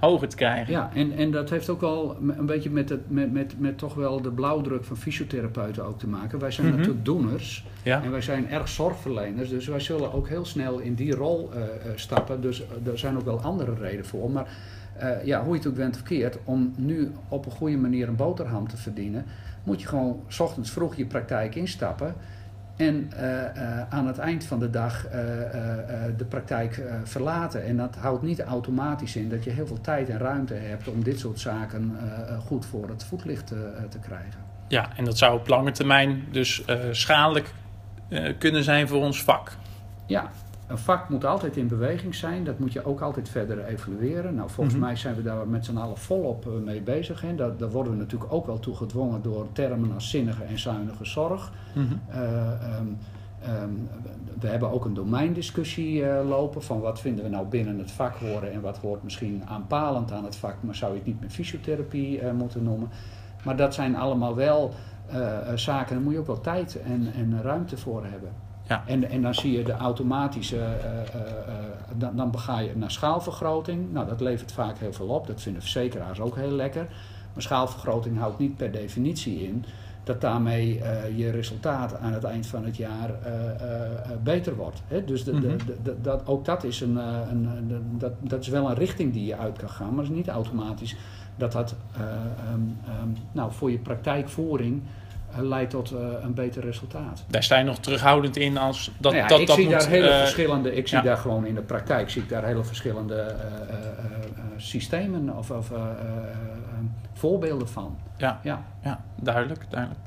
[0.00, 0.72] hoger te krijgen.
[0.72, 3.94] Ja, en, en dat heeft ook wel een beetje met, het, met, met, met toch
[3.94, 6.38] wel de blauwdruk van fysiotherapeuten ook te maken.
[6.38, 6.76] Wij zijn Mhm.
[6.76, 8.02] natuurlijk doeners Ja.
[8.02, 11.62] en wij zijn erg zorgverleners, dus wij zullen ook heel snel in die rol eh,
[11.62, 12.40] eh, stappen.
[12.40, 14.30] Dus er zijn ook wel andere redenen voor.
[14.30, 14.46] Maar
[14.96, 18.16] eh, ja, hoe je het ook bent verkeerd, om nu op een goede manier een
[18.16, 19.24] boterham te verdienen,
[19.64, 22.14] moet je gewoon 's ochtends vroeg je praktijk instappen.
[22.80, 25.12] En eh, eh, aan het eind van de dag eh,
[26.16, 27.64] de praktijk verlaten.
[27.64, 31.04] En dat houdt niet automatisch in dat je heel veel tijd en ruimte hebt om
[31.04, 31.98] dit soort zaken
[32.46, 33.46] goed voor het voetlicht
[33.88, 34.40] te krijgen.
[34.68, 37.52] Ja, en dat zou op lange termijn dus schadelijk
[38.38, 39.52] kunnen zijn voor ons vak.
[40.06, 40.30] Ja,
[40.70, 42.44] een vak moet altijd in beweging zijn.
[42.44, 44.34] Dat moet je ook altijd verder evalueren.
[44.34, 44.84] Nou, volgens Mhm.
[44.84, 47.20] mij zijn we daar met z'n allen volop eh, mee bezig.
[47.20, 47.34] Hè.
[47.34, 51.04] Daar, daar worden we natuurlijk ook wel toe gedwongen door termen als zinnige en zuinige
[51.04, 51.52] zorg.
[51.74, 52.86] Eh, ehm,
[53.42, 53.68] ehm,
[54.40, 58.14] we hebben ook een domeindiscussie eh, lopen van wat vinden we nou binnen het vak
[58.14, 61.30] horen en wat hoort misschien aanpalend aan het vak, maar zou je het niet meer
[61.30, 62.88] fysiotherapie moeten noemen.
[63.44, 64.74] Maar dat zijn allemaal wel
[65.10, 68.30] eh, eh, zaken, daar moet je ook wel tijd en, en ruimte voor hebben.
[68.68, 68.82] Ja.
[68.86, 71.20] En, en dan zie je de automatische, eh,
[71.96, 73.92] dan, dan ga je naar schaalvergroting.
[73.92, 75.26] Nou, dat levert vaak heel veel op.
[75.26, 76.86] Dat vinden verzekeraars ook heel lekker.
[77.32, 79.64] Maar schaalvergroting houdt niet per definitie in
[80.04, 80.82] dat daarmee
[81.16, 83.10] je resultaat aan het eind van het jaar
[84.22, 84.82] beter wordt.
[84.86, 85.04] Hè?
[85.04, 85.66] Dus de, de, Mhm.
[85.66, 89.12] de- de- dat, ook dat is, een, een, een- dat, dat is wel een richting
[89.12, 90.96] die je uit kan gaan, maar het is niet automatisch
[91.36, 94.82] dat dat eh, ehm, ehm, nou, voor je praktijkvoering
[95.38, 97.24] leidt tot eh, een beter resultaat.
[97.26, 99.80] Daar sta je nog terughoudend in als dat Nou ja, dat, ik dat zie moet,
[99.80, 101.04] daar hele eh, verschillende, ik zie ja.
[101.04, 105.36] daar gewoon in de praktijk zie ik daar hele verschillende eh, eh, eh, eh, systemen
[105.36, 106.78] of, of eh, eh, eh,
[107.12, 107.98] voorbeelden van.
[108.16, 108.40] Ja.
[108.42, 108.62] Ja.
[108.82, 110.00] Ja, duidelijk, duidelijk.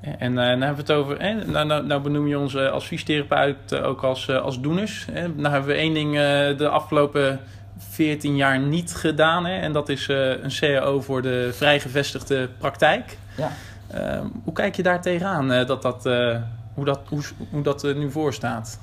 [0.00, 2.70] En uh, nou hebben we het over, hè, nou, nou, nou benoem je ons uh,
[2.70, 5.06] als fysiotherapeut uh, ook als, als doeners.
[5.12, 5.28] Hè.
[5.28, 6.12] Nou hebben we één ding
[6.56, 7.40] de afgelopen
[7.78, 9.46] 14 jaar niet gedaan.
[9.46, 13.18] Hè, en dat is een CAO voor de vrijgevestigde praktijk.
[13.36, 13.50] Ja.
[13.94, 16.42] Uh, hoe kijk je daar tegenaan, uh, dat dat, uh,
[16.74, 18.80] hoe dat, hoe, hoe dat er nu voor staat?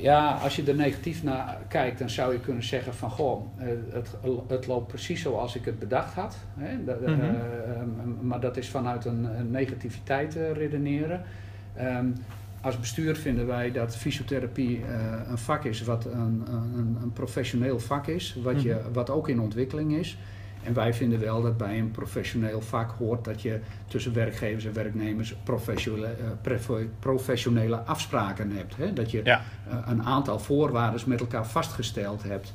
[0.00, 3.66] Ja, als je er negatief naar kijkt, dan zou je kunnen zeggen van goh, eh,
[3.92, 4.08] het,
[4.48, 6.36] het loopt precies zoals ik het bedacht had.
[6.58, 6.84] Hè?
[6.84, 7.20] Dat, mm -hmm.
[7.20, 11.22] uh, maar dat is vanuit een, een negativiteit uh, redeneren.
[11.80, 12.14] Um,
[12.60, 14.84] als bestuur vinden wij dat fysiotherapie uh,
[15.30, 19.40] een vak is wat een, een, een professioneel vak is, wat, je, wat ook in
[19.40, 20.18] ontwikkeling is.
[20.68, 24.72] En wij vinden wel dat bij een professioneel vak hoort dat je tussen werkgevers en
[24.72, 26.14] werknemers professionele,
[26.46, 28.76] uh, professionele afspraken hebt.
[28.76, 28.92] Hè?
[28.92, 29.42] Dat je ja.
[29.68, 32.52] uh, een aantal voorwaarden met elkaar vastgesteld hebt.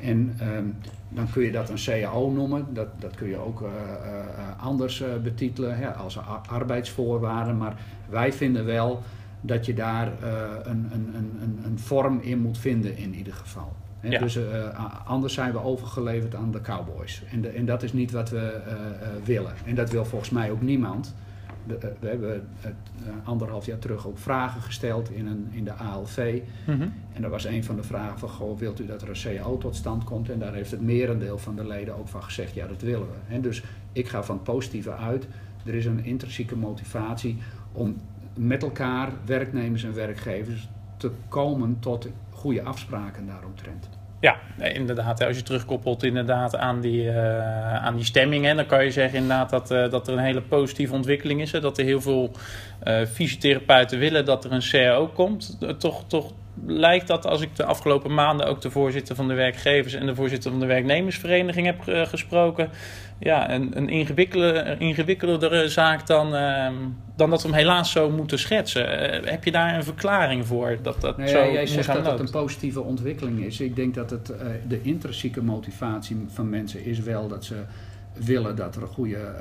[0.00, 0.76] En um,
[1.08, 3.68] dan kun je dat een CAO noemen, dat, dat kun je ook uh,
[4.60, 7.56] anders betitelen hè, als arbeidsvoorwaarden.
[7.56, 7.76] Maar
[8.08, 9.02] wij vinden wel
[9.40, 10.12] dat je daar
[10.62, 13.72] een, een, een, een vorm in moet vinden in ieder geval.
[14.06, 14.18] He, ja.
[14.18, 17.22] Dus uh, anders zijn we overgeleverd aan de cowboys.
[17.30, 18.78] En, de, en dat is niet wat we uh, uh,
[19.24, 19.52] willen.
[19.64, 21.14] En dat wil volgens mij ook niemand.
[21.66, 22.74] De, we hebben het,
[23.24, 26.40] anderhalf jaar terug ook vragen gesteld in, een, in de ALV.
[26.66, 26.92] Mm -hmm.
[27.12, 29.58] En dat was een van de vragen van, goh, wilt u dat er een CAO
[29.58, 30.30] tot stand komt?
[30.30, 33.34] En daar heeft het merendeel van de leden ook van gezegd, ja, dat willen we.
[33.34, 35.26] En dus ik ga van het positieve uit.
[35.64, 37.38] Er is een intrinsieke motivatie
[37.72, 37.96] om
[38.34, 42.08] met elkaar, werknemers en werkgevers, te komen tot
[42.46, 43.88] goede afspraken daaromtrent.
[44.20, 45.24] Ja, inderdaad.
[45.24, 49.50] Als je terugkoppelt inderdaad aan die, uh, aan die stemming, dan kan je zeggen inderdaad
[49.50, 51.52] dat, uh, dat er een hele positieve ontwikkeling is.
[51.52, 52.30] Hè, dat er heel veel
[52.84, 55.58] uh, fysiotherapeuten willen dat er een CAO komt.
[55.78, 56.32] toch, toch
[56.66, 60.14] lijkt dat als ik de afgelopen maanden ook de voorzitter van de werkgevers en de
[60.14, 62.70] voorzitter van de werknemersvereniging heb gesproken.
[63.18, 66.68] Ja, een, een ingewikkelde, ingewikkeldere zaak dan, uh,
[67.16, 69.14] dan dat we hem helaas zo moeten schetsen.
[69.24, 70.78] Uh, heb je daar een verklaring voor?
[70.82, 73.60] Dat dat nou ja, zo jij zegt dat het een positieve ontwikkeling is.
[73.60, 74.36] Ik denk dat het, uh,
[74.68, 77.54] de intrinsieke motivatie van mensen is wel dat ze
[78.18, 79.34] willen dat er goede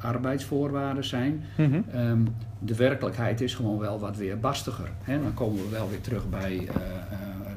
[0.00, 1.44] arbeidsvoorwaarden zijn.
[1.56, 2.00] Mm -hmm.
[2.00, 4.90] um, de werkelijkheid is gewoon wel wat weer bastiger.
[5.02, 5.22] Hè?
[5.22, 6.68] Dan komen we wel weer terug bij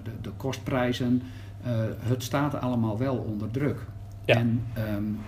[0.04, 1.21] de, de, kostprijzen.
[2.00, 3.86] het staat allemaal wel onder druk.
[4.26, 4.36] Ja.
[4.36, 4.63] En
[4.95, 5.19] um,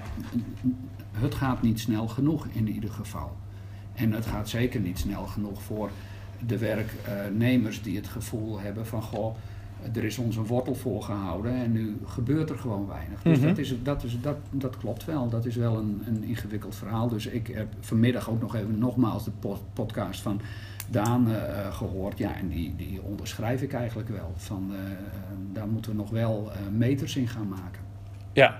[1.11, 3.35] het gaat niet snel genoeg in ieder geval.
[3.93, 5.89] En het gaat zeker niet snel genoeg voor
[6.45, 9.35] de werknemers die het gevoel hebben van goh,
[9.95, 13.21] er is ons een wortel voorgehouden en nu gebeurt er gewoon weinig.
[13.21, 13.53] Dus mm -hmm.
[13.53, 15.29] dat, is, dat, is, dat, dat klopt wel.
[15.29, 17.07] Dat is wel een, een ingewikkeld verhaal.
[17.07, 19.31] Dus ik heb vanmiddag ook nog even nogmaals de
[19.73, 20.41] podcast van
[20.89, 22.17] Daan uh, gehoord.
[22.17, 24.33] Ja, en die, die onderschrijf ik eigenlijk wel.
[24.35, 24.77] Van, uh,
[25.53, 27.81] daar moeten we nog wel uh, meters in gaan maken.
[28.33, 28.57] Ja,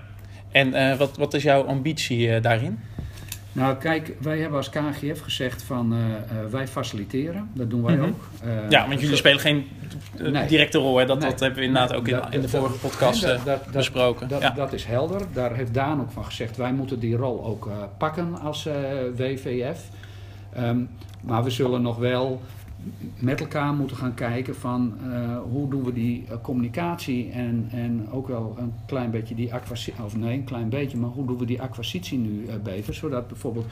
[0.50, 2.78] en wat, wat is jouw ambitie daarin?
[3.54, 6.00] Nou, kijk, wij hebben als KGF gezegd van uh,
[6.50, 7.50] wij faciliteren.
[7.54, 8.10] Dat doen wij mm -hmm.
[8.10, 8.70] ook.
[8.70, 9.66] ja, want jullie spelen geen
[10.18, 10.46] nee.
[10.46, 10.98] directe rol.
[10.98, 11.06] Hè?
[11.06, 11.30] Dat, nee.
[11.30, 14.28] dat hebben we inderdaad ook in, dat, in de vorige podcast dat, dat, besproken.
[14.28, 14.50] Dat, ja.
[14.50, 15.20] dat is helder.
[15.32, 18.68] Daar heeft Daan ook van gezegd, wij moeten die rol ook pakken als
[19.16, 19.80] WVF.
[20.58, 20.88] Um,
[21.24, 22.40] maar we zullen nog wel
[23.18, 28.10] met elkaar moeten gaan kijken van uh, hoe doen we die uh, communicatie en, en
[28.10, 31.38] ook wel een klein beetje die acquisitie, of nee, een klein beetje, maar hoe doen
[31.38, 33.66] we die acquisitie nu uh, beter, zodat bijvoorbeeld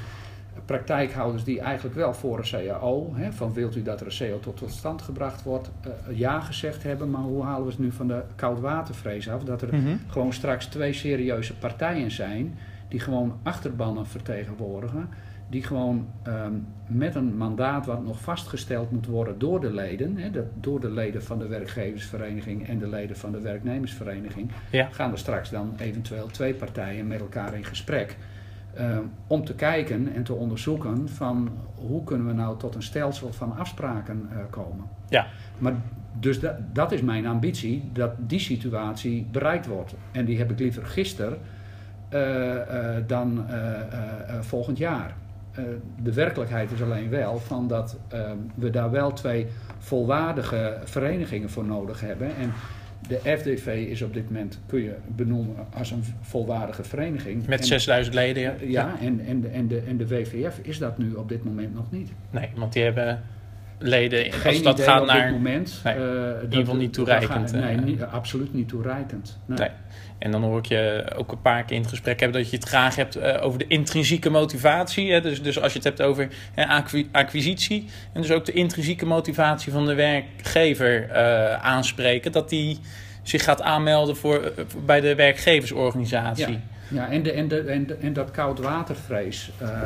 [0.64, 4.40] praktijkhouders die eigenlijk wel voor een CAO, hè, van wilt u dat er een CAO
[4.40, 5.70] tot, tot stand gebracht wordt,
[6.14, 9.74] ja gezegd hebben, maar hoe halen we het nu van de koudwatervrees af, dat er
[9.74, 10.00] mm -hmm.
[10.08, 15.08] gewoon straks twee serieuze partijen zijn die gewoon achterbannen vertegenwoordigen
[15.52, 20.30] die gewoon um, met een mandaat wat nog vastgesteld moet worden door de leden, hè,
[20.30, 24.88] de, door de leden van de werkgeversvereniging en de leden van de werknemersvereniging, ja.
[24.90, 28.16] gaan er straks dan eventueel twee partijen met elkaar in gesprek.
[28.78, 33.32] Um, om te kijken en te onderzoeken van hoe kunnen we nou tot een stelsel
[33.32, 34.84] van afspraken uh, komen.
[35.08, 35.26] Ja.
[35.58, 35.74] Maar
[36.20, 39.94] dus dat, dat is mijn ambitie, dat die situatie bereikt wordt.
[40.12, 41.38] En die heb ik liever gisteren
[42.12, 43.44] uh, uh, dan
[44.40, 45.14] volgend jaar.
[45.58, 45.64] Uh,
[46.02, 49.46] de werkelijkheid is alleen wel van dat uh, we daar wel twee
[49.78, 52.36] volwaardige verenigingen voor nodig hebben.
[52.36, 52.52] En
[53.08, 57.46] de FDV is op dit moment, kun je benoemen als een volwaardige vereniging.
[57.46, 58.54] Met en, 6000 leden, ja.
[58.60, 61.74] Ja, en, en, de, en, de, en de WVF is dat nu op dit moment
[61.74, 62.12] nog niet.
[62.30, 63.22] Nee, want die hebben
[63.78, 65.22] leden, Geen als dat gaat op naar...
[65.22, 65.80] dit moment.
[65.84, 67.50] Nee, in ieder geval niet toereikend.
[67.50, 69.38] Gaat, nee, niet, absoluut niet toereikend.
[69.46, 69.58] Nee.
[69.58, 69.70] nee.
[70.22, 72.56] En dan hoor ik je ook een paar keer in het gesprek hebben dat je
[72.56, 75.12] het graag hebt uh, over de intrinsieke motivatie.
[75.12, 75.20] Hè?
[75.20, 76.28] Dus, dus als je het hebt over
[77.12, 82.78] acquisitie en dus ook de intrinsieke motivatie van de werkgever uh, aanspreken, dat die
[83.22, 86.52] zich gaat aanmelden voor, uh, bij de werkgeversorganisatie.
[86.52, 86.60] Ja.
[86.92, 89.76] Ja, en, de, en, de, en, de, en dat koudwatervrees uh, uh,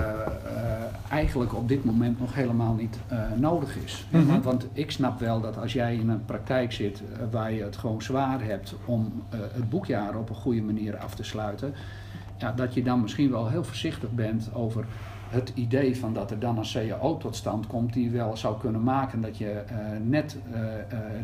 [1.10, 4.06] eigenlijk op dit moment nog helemaal niet uh, nodig is.
[4.10, 4.28] Mm -hmm.
[4.28, 7.76] want, want, ik snap wel dat als jij in een praktijk zit waar je het
[7.76, 11.74] gewoon zwaar hebt om het boekjaar op een goede manier af te sluiten,
[12.38, 14.84] ja, dat je dan misschien wel heel voorzichtig bent over
[15.28, 18.82] het idee van dat er dan een CAO tot stand komt die wel zou kunnen
[18.82, 20.66] maken dat je uh, net uh, uh,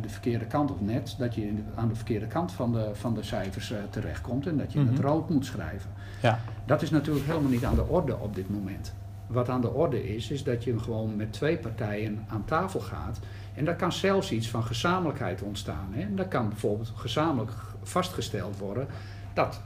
[0.03, 3.23] de verkeerde kant of net, dat je aan de verkeerde kant van de, van de
[3.23, 4.95] cijfers terechtkomt en dat je mm -hmm.
[4.95, 5.91] het rood moet schrijven.
[6.23, 6.39] Ja.
[6.65, 8.95] Dat is natuurlijk helemaal niet aan de orde op dit moment.
[9.27, 13.21] Wat aan de orde is, is dat je gewoon met twee partijen aan tafel gaat.
[13.55, 15.89] En daar kan zelfs iets van gezamenlijkheid ontstaan.
[15.91, 16.01] Hè?
[16.01, 18.87] En dat kan bijvoorbeeld gezamenlijk vastgesteld worden
[19.35, 19.61] dat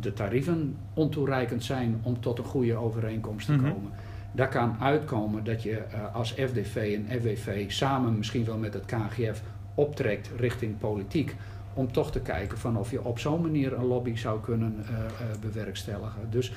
[0.00, 3.68] de tarieven ontoereikend zijn om tot een goede overeenkomst te komen.
[3.68, 4.08] Mm -hmm.
[4.32, 8.84] Daar kan uitkomen dat je uh, als FDV en FWV samen misschien wel met het
[8.84, 9.42] KGF
[9.74, 11.36] optrekt richting politiek.
[11.74, 14.88] Om toch te kijken van of je op zo'n manier een lobby zou kunnen uh,
[14.88, 15.04] uh,
[15.40, 16.30] bewerkstelligen.
[16.30, 16.52] Dus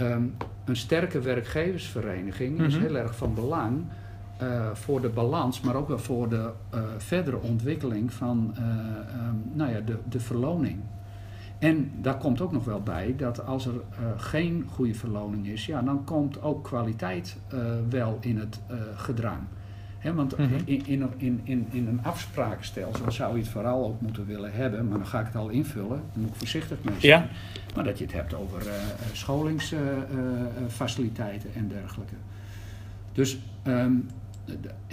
[0.00, 2.66] um, een sterke werkgeversvereniging mm -hmm.
[2.66, 3.84] is heel erg van belang
[4.72, 6.50] voor de balans, maar ook wel voor de
[6.98, 10.78] verdere ontwikkeling van um, nou ja, de, de verloning.
[11.58, 13.80] En daar komt ook nog wel bij dat als er uh,
[14.16, 19.40] geen goede verloning is, ja, dan komt ook kwaliteit uh, wel in het uh, gedrang.
[19.98, 20.60] He, want mm -hmm.
[20.64, 24.88] in, in, in, in, in een afsprakenstelsel zou je het vooral ook moeten willen hebben,
[24.88, 27.22] maar dan ga ik het al invullen, daar moet ik voorzichtig mee zijn.
[27.22, 27.28] Ja.
[27.74, 28.62] Maar dat je het hebt over
[29.12, 32.14] scholingsfaciliteiten en dergelijke.
[33.12, 34.08] Dus um,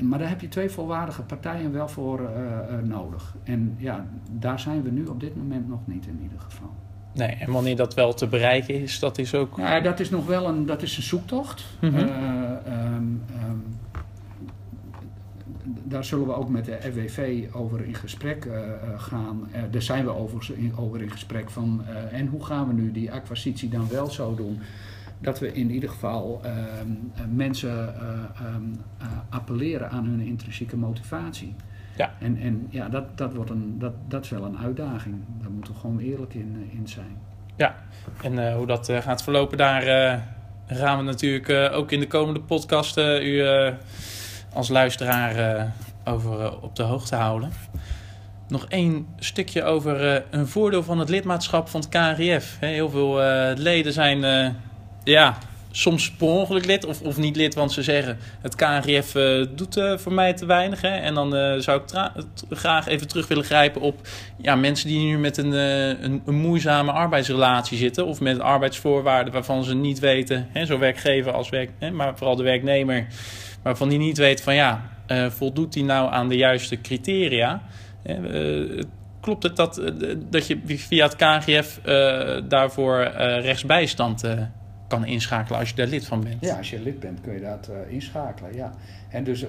[0.02, 2.30] maar daar heb je twee volwaardige partijen wel voor
[2.84, 3.36] nodig.
[3.44, 6.70] En ja, daar zijn we nu op dit moment nog niet in ieder geval.
[7.14, 9.58] Nee, en wanneer dat wel te bereiken is, dat is ook...
[9.58, 11.66] Ja, dat is nog wel een, dat is een zoektocht.
[11.82, 13.22] Mm
[15.94, 18.54] daar zullen we ook met de FWV over in gesprek uh,
[18.98, 19.50] gaan.
[19.56, 21.84] Uh, daar zijn we over in, over in gesprek van.
[22.12, 24.60] En hoe gaan we nu die acquisitie dan wel zo doen?
[25.24, 27.96] Dat we in ieder geval ehm, mensen
[28.56, 28.82] um,
[29.30, 31.56] appelleren aan hun intrinsieke motivatie.
[31.98, 32.12] Ja.
[32.20, 35.16] En, en ja, dat, dat, wordt een, dat, dat is wel een uitdaging.
[35.42, 37.18] Daar moeten we gewoon eerlijk in, in zijn.
[37.56, 37.76] Ja,
[38.22, 39.84] en hoe dat gaat verlopen, daar
[40.68, 43.44] gaan we natuurlijk ook in de komende podcast u
[44.54, 45.74] als luisteraar
[46.06, 47.52] over op de hoogte houden.
[48.48, 52.58] Nog één stukje over een voordeel van het lidmaatschap van het KRIF.
[52.60, 53.16] Heel veel
[53.56, 54.24] leden zijn
[55.04, 55.38] ja,
[55.76, 59.12] soms per ongeluk lid of, of niet lid, want ze zeggen het KNGF
[59.56, 60.82] doet voor mij te weinig.
[60.82, 60.88] Hè?
[60.88, 62.12] En dan zou ik
[62.50, 64.08] graag even terug willen grijpen op
[64.42, 69.64] ja, mensen die nu met een, een, een, moeizame arbeidsrelatie zitten of met arbeidsvoorwaarden waarvan
[69.64, 73.08] ze niet weten, hè, zo werkgever als werk, hè, maar vooral de werknemer
[73.64, 74.90] waarvan hij niet weet van ja,
[75.30, 77.62] voldoet hij nou aan de juiste criteria?
[78.06, 78.82] Uh,
[79.22, 79.82] klopt het dat,
[80.30, 81.80] dat je via het KGF
[82.48, 83.04] daarvoor
[83.42, 84.24] rechtsbijstand
[84.94, 86.42] kan inschakelen als je daar lid van bent?
[86.42, 88.74] Ja, als je lid bent kun je dat inschakelen, ja.
[89.10, 89.46] En dus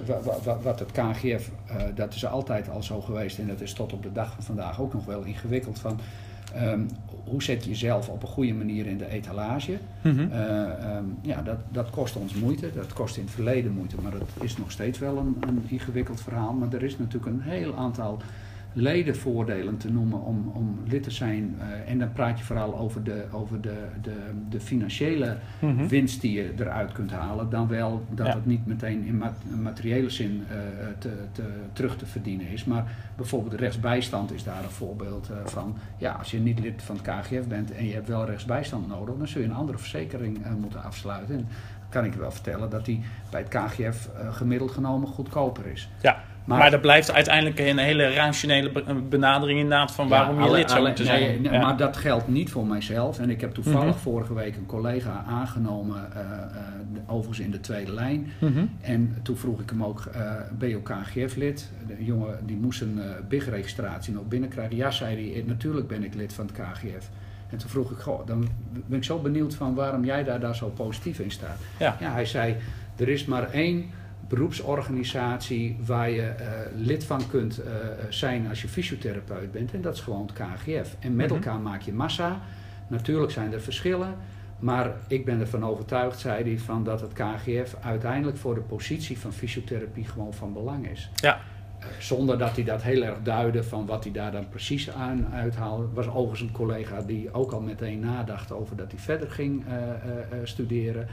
[0.63, 1.51] wat het KGF,
[1.95, 4.81] dat is altijd al zo geweest en dat is tot op de dag van vandaag
[4.81, 5.99] ook nog wel ingewikkeld van
[6.61, 6.87] Um,
[7.23, 9.77] hoe zet je jezelf op een goede manier in de etalage?
[10.01, 10.31] Mm -hmm.
[10.31, 12.71] uh, um, ja, dat, dat kost ons moeite.
[12.75, 16.21] Dat kost in het verleden moeite, maar dat is nog steeds wel een, een ingewikkeld
[16.21, 16.53] verhaal.
[16.53, 18.21] Maar er is natuurlijk een heel aantal
[18.75, 21.55] ledenvoordelen te noemen om, om lid te zijn.
[21.59, 24.15] Uh, en dan praat je vooral over de, over de, de,
[24.49, 25.87] de financiële mm -hmm.
[25.87, 27.49] winst die je eruit kunt halen.
[27.49, 28.33] Dan wel dat ja.
[28.33, 30.57] het niet meteen in mat materiële zin uh,
[30.97, 32.65] te, te, terug te verdienen is.
[32.65, 35.77] Maar bijvoorbeeld rechtsbijstand is daar een voorbeeld uh, van.
[35.97, 39.15] Ja, als je niet lid van het KGF bent en je hebt wel rechtsbijstand nodig,
[39.17, 41.35] dan zul je een andere verzekering moeten afsluiten.
[41.35, 41.47] En
[41.89, 45.89] kan ik je wel vertellen dat die bij het KGF gemiddeld genomen goedkoper is.
[46.01, 46.23] Ja.
[46.45, 48.71] Maar, maar dat blijft uiteindelijk een hele rationele
[49.09, 51.41] benadering inderdaad van waarom ja, je lid zou moeten zijn.
[51.41, 51.61] Nee, ja.
[51.61, 53.19] Maar dat geldt niet voor mijzelf.
[53.19, 53.99] En ik heb toevallig mm -hmm.
[53.99, 58.31] vorige week een collega aangenomen, uh, uh, overigens in de tweede lijn.
[58.39, 58.69] Mm -hmm.
[58.81, 61.71] En toen vroeg ik hem ook, uh, ben je ook KGF-lid?
[61.87, 64.75] De jongen die moest een BIG-registratie nog binnenkrijgen.
[64.75, 67.09] Ja, zei hij, natuurlijk ben ik lid van het KGF.
[67.49, 68.47] En toen vroeg ik, goh, dan
[68.85, 71.57] ben ik zo benieuwd van waarom jij daar, daar zo positief in staat.
[71.79, 71.97] Ja.
[71.99, 72.55] ja, hij zei,
[72.95, 73.89] er is maar één
[74.27, 77.65] beroepsorganisatie waar je uh, lid van kunt uh,
[78.09, 79.73] zijn als je fysiotherapeut bent.
[79.73, 80.95] En dat is gewoon het KGF.
[80.99, 81.43] En met mm -hmm.
[81.45, 82.41] elkaar maak je massa.
[82.87, 84.15] Natuurlijk zijn er verschillen.
[84.59, 89.19] Maar ik ben ervan overtuigd, zei hij, van dat het KGF uiteindelijk voor de positie
[89.19, 91.09] van fysiotherapie gewoon van belang is.
[91.15, 91.39] Ja.
[91.79, 95.27] Uh, zonder dat hij dat heel erg duidde van wat hij daar dan precies aan
[95.33, 95.87] uithaalde.
[95.93, 99.63] was overigens een collega die ook al meteen nadacht over dat hij verder ging
[100.43, 101.07] studeren.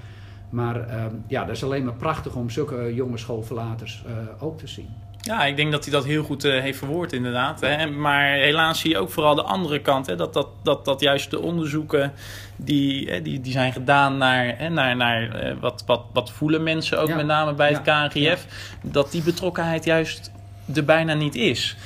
[0.52, 4.66] Maar uh, ja, dat is alleen maar prachtig om zulke jonge schoolverlaters uh, ook te
[4.66, 4.88] zien.
[5.20, 7.60] Ja, ik denk dat hij dat heel goed uh, heeft verwoord inderdaad.
[7.60, 7.86] Hè.
[7.90, 10.06] Maar helaas zie je ook vooral de andere kant.
[10.06, 10.16] Hè.
[10.16, 12.12] Dat, dat, dat, dat juist de onderzoeken
[12.56, 16.62] die, hè, die, die zijn gedaan naar, hè, naar, naar uh, wat, wat, wat voelen
[16.62, 17.16] mensen ook ja.
[17.16, 18.46] met name bij het KNGF.
[18.82, 18.90] Ja.
[18.90, 20.30] Dat die betrokkenheid juist
[20.74, 21.76] er bijna niet is.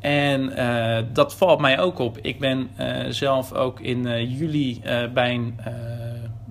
[0.00, 2.18] En uh, dat valt mij ook op.
[2.18, 2.70] Ik ben
[3.08, 4.82] zelf ook in juli
[5.14, 5.60] bij een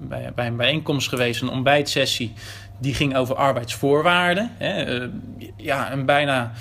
[0.08, 2.34] bij, bij een bijeenkomst geweest, een ontbijtsessie.
[2.80, 4.52] Die ging over arbeidsvoorwaarden.
[4.58, 5.02] Hè.
[5.02, 5.08] Uh,
[5.56, 6.52] ja, een bijna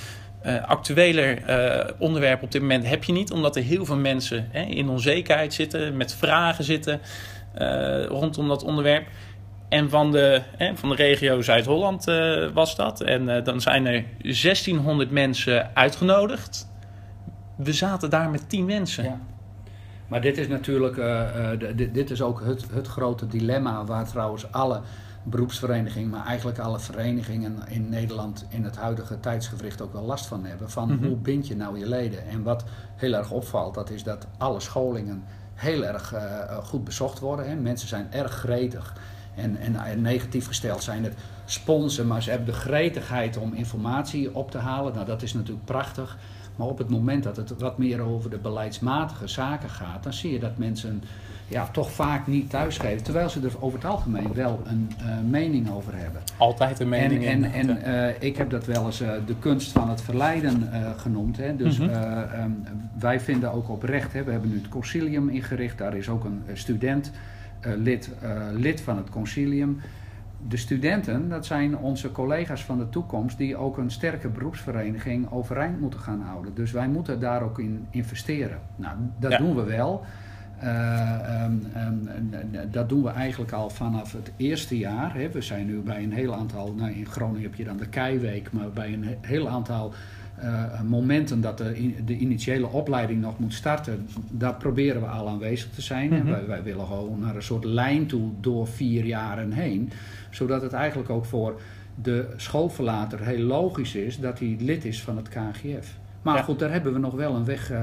[0.47, 3.33] uh, actueler uh, onderwerp op dit moment heb je niet.
[3.33, 7.01] Omdat er heel veel mensen hè, in onzekerheid zitten, met vragen zitten
[8.09, 9.07] rondom dat onderwerp.
[9.69, 12.05] En van de, hè, van de regio Zuid-Holland
[12.53, 13.01] was dat.
[13.01, 16.69] En dan zijn er 1600 mensen uitgenodigd.
[17.57, 19.05] We zaten daar met 10 mensen.
[19.05, 19.21] Ja.
[20.11, 24.09] Maar dit is natuurlijk, uh, uh, dit, dit, is ook het, het grote dilemma waar
[24.09, 24.81] trouwens alle
[25.23, 30.45] beroepsverenigingen, maar eigenlijk alle verenigingen in Nederland in het huidige tijdsgevricht ook wel last van
[30.45, 30.71] hebben.
[30.71, 31.07] Van mm -hmm.
[31.07, 32.27] hoe bind je nou je leden?
[32.27, 32.65] En wat
[32.97, 37.49] heel erg opvalt, dat is dat alle scholingen heel erg uh, goed bezocht worden.
[37.49, 37.55] Hè.
[37.55, 38.95] Mensen zijn erg gretig.
[39.37, 44.35] En, en, en, negatief gesteld zijn het sponsen, maar ze hebben de gretigheid om informatie
[44.35, 44.95] op te halen.
[44.95, 46.19] Nou, dat is natuurlijk prachtig.
[46.61, 50.33] Maar op het moment dat het wat meer over de beleidsmatige zaken gaat, dan zie
[50.33, 51.03] je dat mensen
[51.49, 53.03] ja, toch vaak niet thuisgeven.
[53.03, 56.23] Terwijl ze er over het algemeen wel een uh, mening over hebben.
[56.37, 57.25] Altijd een mening.
[57.25, 60.69] En, en, en uh, ik heb dat wel eens uh, de kunst van het verleiden
[60.97, 61.37] genoemd.
[61.37, 61.57] Hè.
[61.57, 62.43] Dus mm -hmm.
[62.43, 62.65] um,
[62.99, 65.79] wij vinden ook oprecht, hè, we hebben nu het concilium ingericht.
[65.79, 67.11] Daar is ook een student
[67.61, 68.11] lid,
[68.53, 69.81] lid van het concilium.
[70.49, 75.81] De studenten, dat zijn onze collega's van de toekomst, die ook een sterke beroepsvereniging overeind
[75.81, 76.55] moeten gaan houden.
[76.55, 78.59] Dus wij moeten daar ook in investeren.
[78.77, 80.05] Nou, dat doen we wel.
[80.65, 81.45] Uh,
[82.71, 85.15] dat doen we eigenlijk al vanaf het eerste jaar.
[85.15, 85.31] Hè.
[85.31, 88.53] We zijn nu bij een heel aantal, nou in Groningen heb je dan de Keiweek,
[88.53, 89.93] maar bij een heel aantal
[90.43, 95.71] uh, momenten dat de, de, initiële opleiding nog moet starten, daar proberen we al aanwezig
[95.71, 96.11] te zijn.
[96.11, 99.91] Mm wij, wij, willen gewoon naar een soort lijn toe door vier jaren heen,
[100.31, 101.61] zodat het eigenlijk ook voor
[102.03, 105.99] de schoolverlater heel logisch is dat hij lid is van het KGF.
[106.23, 107.79] Maar goed, daar hebben we nog wel een weg uh,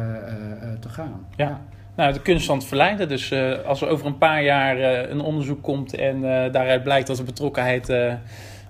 [0.79, 1.27] te gaan.
[1.35, 1.61] Ja.
[1.95, 3.07] Nou, de kunst van het verleiden.
[3.07, 3.33] Dus
[3.65, 4.79] als er over een paar jaar
[5.09, 6.21] een onderzoek komt en
[6.51, 7.93] daaruit blijkt dat de betrokkenheid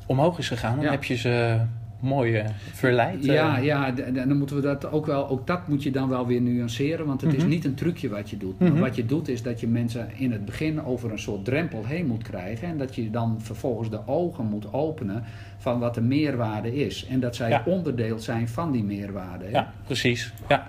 [0.05, 1.59] omhoog is gegaan, dan heb je ze
[1.99, 2.43] mooi
[2.73, 3.25] verleid.
[3.25, 6.41] Ja, ja, dan moeten we dat ook wel, ook dat moet je dan wel weer
[6.41, 7.49] nuanceren, want het is mhm.
[7.49, 8.59] niet een trucje wat je doet.
[8.59, 8.79] Mhm.
[8.79, 12.07] Wat je doet is dat je mensen in het begin over een soort drempel heen
[12.07, 15.23] moet krijgen en dat je dan vervolgens de ogen moet openen
[15.57, 17.05] van wat de meerwaarde is.
[17.09, 19.49] En dat zij onderdeel zijn van die meerwaarde.
[19.49, 20.33] Ja, precies.
[20.47, 20.67] Ja.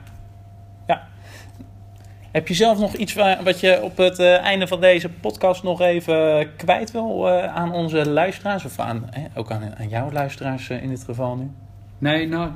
[2.39, 3.15] Heb je zelf nog iets
[3.45, 7.73] wat je op het eh, einde van deze podcast nog even kwijt wil uh, aan
[7.73, 8.65] onze luisteraars?
[8.65, 11.51] Of aan, ook aan, jouw luisteraars in dit geval nu?
[11.99, 12.51] Nee, nou,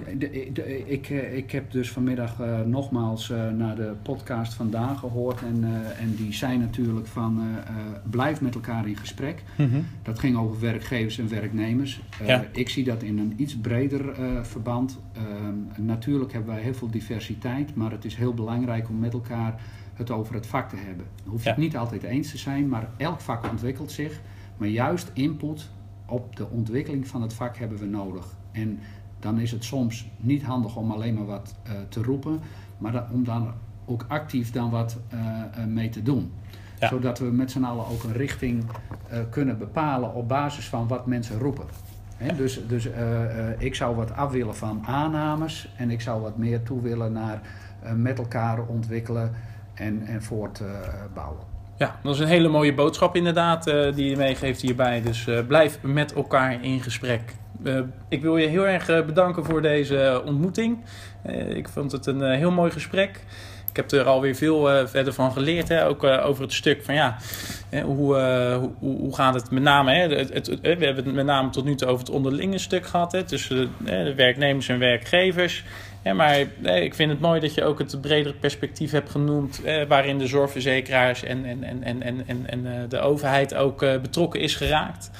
[0.85, 2.37] ik, ik heb dus vanmiddag
[2.67, 5.43] nogmaals naar de podcast vandaan gehoord.
[5.43, 5.65] En,
[5.99, 7.43] en die zijn natuurlijk van
[8.11, 9.43] blijf met elkaar in gesprek.
[9.57, 9.81] Mhm.
[10.03, 12.03] Dat ging over werkgevers en werknemers.
[12.53, 14.99] Ik zie dat in een iets breder verband.
[15.13, 19.61] Ehm, natuurlijk hebben wij heel veel diversiteit, maar het is heel belangrijk om met elkaar
[19.95, 21.07] het over het vak te hebben.
[21.25, 24.21] Hoef je het niet altijd eens te zijn, maar elk vak ontwikkelt zich.
[24.57, 25.71] Maar juist input
[26.07, 28.37] op de ontwikkeling van het vak hebben we nodig.
[28.53, 28.79] En
[29.23, 32.41] dan is het soms niet handig om alleen maar wat uh, te roepen,
[32.79, 33.53] maar om dan
[33.85, 36.33] ook actief dan wat uh, mee te doen.
[36.81, 41.07] Zodat we met z'n allen ook een richting uh, kunnen bepalen op basis van wat
[41.07, 41.65] mensen roepen.
[42.17, 42.89] He, dus dus
[43.59, 47.41] ik zou wat af willen van aannames en ik zou wat meer toe willen naar
[47.97, 49.33] met elkaar ontwikkelen
[49.75, 51.52] en, en voortbouwen.
[51.83, 55.03] Ja, dat is een hele mooie boodschap inderdaad uh, die je meegeeft hierbij.
[55.03, 57.21] Dus uh, blijf met elkaar in gesprek.
[57.65, 60.79] Uh, ik wil je heel erg bedanken voor deze ontmoeting.
[61.49, 63.21] ik vond het een heel mooi gesprek.
[63.71, 65.69] Ik heb er alweer veel verder van geleerd.
[65.69, 65.87] Hè?
[65.87, 67.17] Ook over het stuk van ja,
[67.85, 68.17] hoe,
[68.79, 69.95] hoe, hoe gaat het met name...
[69.95, 70.17] Hè?
[70.17, 73.13] Het, het, we hebben het met name tot nu toe over het onderlinge stuk gehad.
[73.13, 73.23] Hè?
[73.23, 75.65] Tussen de werknemers en werkgevers.
[76.03, 80.19] Maar ik vind het mooi dat je ook het bredere perspectief hebt genoemd, eh, waarin
[80.19, 84.55] de zorgverzekeraars en, en, en, en, en, en eh, de overheid ook eh, betrokken is
[84.55, 85.11] geraakt.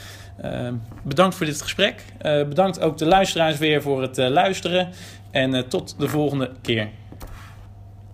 [0.45, 0.69] Uh,
[1.03, 2.05] bedankt voor dit gesprek.
[2.23, 4.89] Uh, bedankt ook de luisteraars weer voor het luisteren.
[5.31, 6.89] En tot de volgende keer.